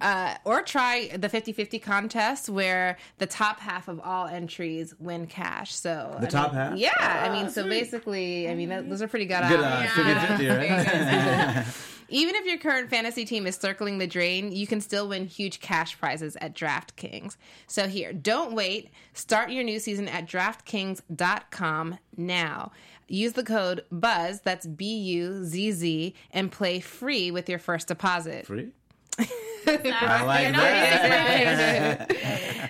Uh, 0.02 0.36
or 0.44 0.62
try 0.62 1.10
the 1.16 1.30
50-50 1.30 1.82
contest 1.82 2.50
where 2.50 2.98
the 3.18 3.26
top 3.26 3.62
half 3.62 3.88
of 3.88 4.00
all 4.02 4.28
entries 4.28 4.94
win 5.00 5.26
cash. 5.26 5.74
So 5.74 6.18
The 6.20 6.28
I 6.28 6.30
top 6.30 6.52
mean- 6.52 6.62
half? 6.62 6.78
yeah. 6.78 7.30
I 7.30 7.34
mean, 7.34 7.50
so 7.50 7.64
basically, 7.68 8.50
I 8.50 8.56
mean, 8.56 8.68
that, 8.70 8.90
those 8.90 9.02
are 9.02 9.08
pretty 9.08 9.26
good. 9.26 9.42
Good 9.48 9.62
odds. 9.62 9.92
odds, 9.98 10.28
50 10.28 10.48
right? 10.50 11.66
Even 12.10 12.36
if 12.36 12.46
your 12.46 12.58
current 12.58 12.90
fantasy 12.90 13.26
team 13.26 13.48
is 13.48 13.56
circling 13.56 13.98
the 13.98 14.08
drain, 14.08 14.52
you 14.52 14.68
can 14.68 14.82
still 14.82 15.08
win 15.08 15.26
huge 15.26 15.60
cash 15.60 15.98
prizes 15.98 16.38
at 16.42 16.56
DraftKings. 16.56 17.38
So 17.68 17.88
here, 17.88 18.14
don't 18.14 18.54
wait. 18.54 18.92
Start 19.14 19.52
your 19.52 19.64
new 19.64 19.80
season 19.80 20.08
at 20.08 20.28
DraftKings.com 20.28 21.98
now. 22.18 22.72
Use 23.08 23.34
the 23.34 23.44
code 23.44 23.86
BUZZ, 23.92 24.42
that's 24.44 24.66
B 24.66 24.98
U 24.98 25.44
Z 25.44 25.72
Z, 25.72 26.16
and 26.32 26.52
play 26.52 26.80
free 26.80 27.30
with 27.32 27.48
your 27.48 27.60
first 27.60 27.88
deposit. 27.88 28.48
Free? 28.48 28.72
I 29.68 30.24
like 30.24 30.54
that. 30.54 32.12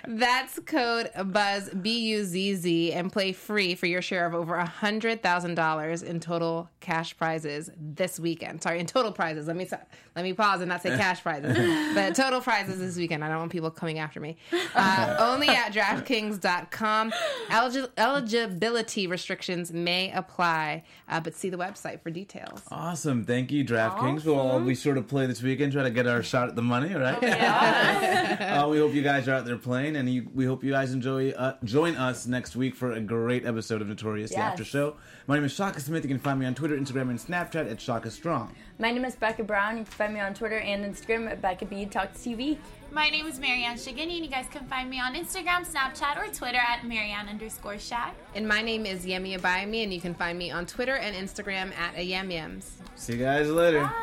That's 0.08 0.58
code 0.60 1.10
BUZZ, 1.16 1.82
B 1.82 1.98
U 2.10 2.24
Z 2.24 2.54
Z, 2.54 2.92
and 2.92 3.12
play 3.12 3.32
free 3.32 3.74
for 3.74 3.86
your 3.86 4.00
share 4.02 4.26
of 4.26 4.34
over 4.34 4.56
$100,000 4.56 6.04
in 6.04 6.20
total 6.20 6.70
cash 6.80 7.16
prizes 7.16 7.70
this 7.76 8.20
weekend. 8.20 8.62
Sorry, 8.62 8.78
in 8.78 8.86
total 8.86 9.12
prizes. 9.12 9.46
Let 9.46 9.56
me 9.56 9.66
let 10.14 10.22
me 10.22 10.32
pause 10.32 10.60
and 10.60 10.68
not 10.68 10.82
say 10.82 10.96
cash 10.96 11.22
prizes. 11.22 11.56
but 11.94 12.14
total 12.14 12.40
prizes 12.40 12.78
this 12.78 12.96
weekend. 12.96 13.24
I 13.24 13.28
don't 13.28 13.38
want 13.38 13.52
people 13.52 13.70
coming 13.70 13.98
after 13.98 14.20
me. 14.20 14.36
Uh, 14.74 15.16
only 15.18 15.48
at 15.48 15.72
DraftKings.com. 15.72 17.12
Eligi- 17.48 17.90
eligibility 17.96 19.06
restrictions 19.06 19.72
may 19.72 20.12
apply, 20.12 20.84
uh, 21.08 21.20
but 21.20 21.34
see 21.34 21.50
the 21.50 21.58
website 21.58 22.00
for 22.00 22.10
details. 22.10 22.62
Awesome. 22.70 23.24
Thank 23.24 23.50
you, 23.50 23.64
DraftKings. 23.64 24.24
We'll 24.24 24.38
all 24.38 24.60
be 24.60 24.74
sure 24.74 24.94
to 24.94 25.02
play 25.02 25.26
this 25.26 25.42
weekend, 25.42 25.72
try 25.72 25.82
to 25.82 25.90
get 25.90 26.06
our 26.06 26.22
shot 26.22 26.48
at 26.48 26.56
the 26.56 26.62
money, 26.62 26.85
all 26.94 27.00
right? 27.00 27.22
uh, 28.40 28.68
we 28.68 28.78
hope 28.78 28.94
you 28.94 29.02
guys 29.02 29.28
are 29.28 29.34
out 29.34 29.44
there 29.44 29.56
playing, 29.56 29.96
and 29.96 30.08
you, 30.08 30.28
we 30.34 30.44
hope 30.44 30.62
you 30.64 30.70
guys 30.72 30.92
enjoy 30.92 31.30
uh, 31.30 31.56
join 31.64 31.96
us 31.96 32.26
next 32.26 32.56
week 32.56 32.74
for 32.74 32.92
a 32.92 33.00
great 33.00 33.44
episode 33.44 33.82
of 33.82 33.88
Notorious 33.88 34.30
the 34.30 34.36
Yes. 34.36 34.52
After 34.52 34.64
Show. 34.64 34.96
My 35.26 35.34
name 35.34 35.44
is 35.44 35.52
Shaka 35.52 35.80
Smith. 35.80 36.04
You 36.04 36.08
can 36.08 36.18
find 36.18 36.38
me 36.38 36.46
on 36.46 36.54
Twitter, 36.54 36.76
Instagram, 36.76 37.10
and 37.10 37.18
Snapchat 37.18 37.70
at 37.70 37.80
Shaka 37.80 38.10
Strong. 38.10 38.54
My 38.78 38.90
name 38.90 39.04
is 39.04 39.16
Becca 39.16 39.42
Brown. 39.42 39.78
You 39.78 39.84
can 39.84 39.92
find 39.92 40.14
me 40.14 40.20
on 40.20 40.34
Twitter 40.34 40.58
and 40.58 40.84
Instagram 40.84 41.30
at 41.30 41.40
Becca 41.40 41.64
B 41.66 41.86
Talks 41.86 42.18
TV. 42.20 42.58
My 42.92 43.10
name 43.10 43.26
is 43.26 43.38
Marianne 43.38 43.76
Shigini, 43.76 44.16
and 44.16 44.24
you 44.24 44.30
guys 44.30 44.46
can 44.50 44.64
find 44.66 44.88
me 44.88 45.00
on 45.00 45.14
Instagram, 45.14 45.66
Snapchat, 45.66 46.16
or 46.16 46.32
Twitter 46.32 46.58
at 46.58 46.86
Marianne 46.86 47.28
underscore 47.28 47.78
Shag. 47.78 48.12
And 48.34 48.46
my 48.46 48.62
name 48.62 48.86
is 48.86 49.04
Yemi 49.04 49.38
Abayami, 49.38 49.82
and 49.82 49.92
you 49.92 50.00
can 50.00 50.14
find 50.14 50.38
me 50.38 50.50
on 50.50 50.66
Twitter 50.66 50.94
and 50.96 51.14
Instagram 51.16 51.76
at 51.76 51.94
Ayamyams. 51.96 52.64
See 52.94 53.14
you 53.14 53.18
guys 53.18 53.50
later. 53.50 53.82
Bye. 53.82 54.02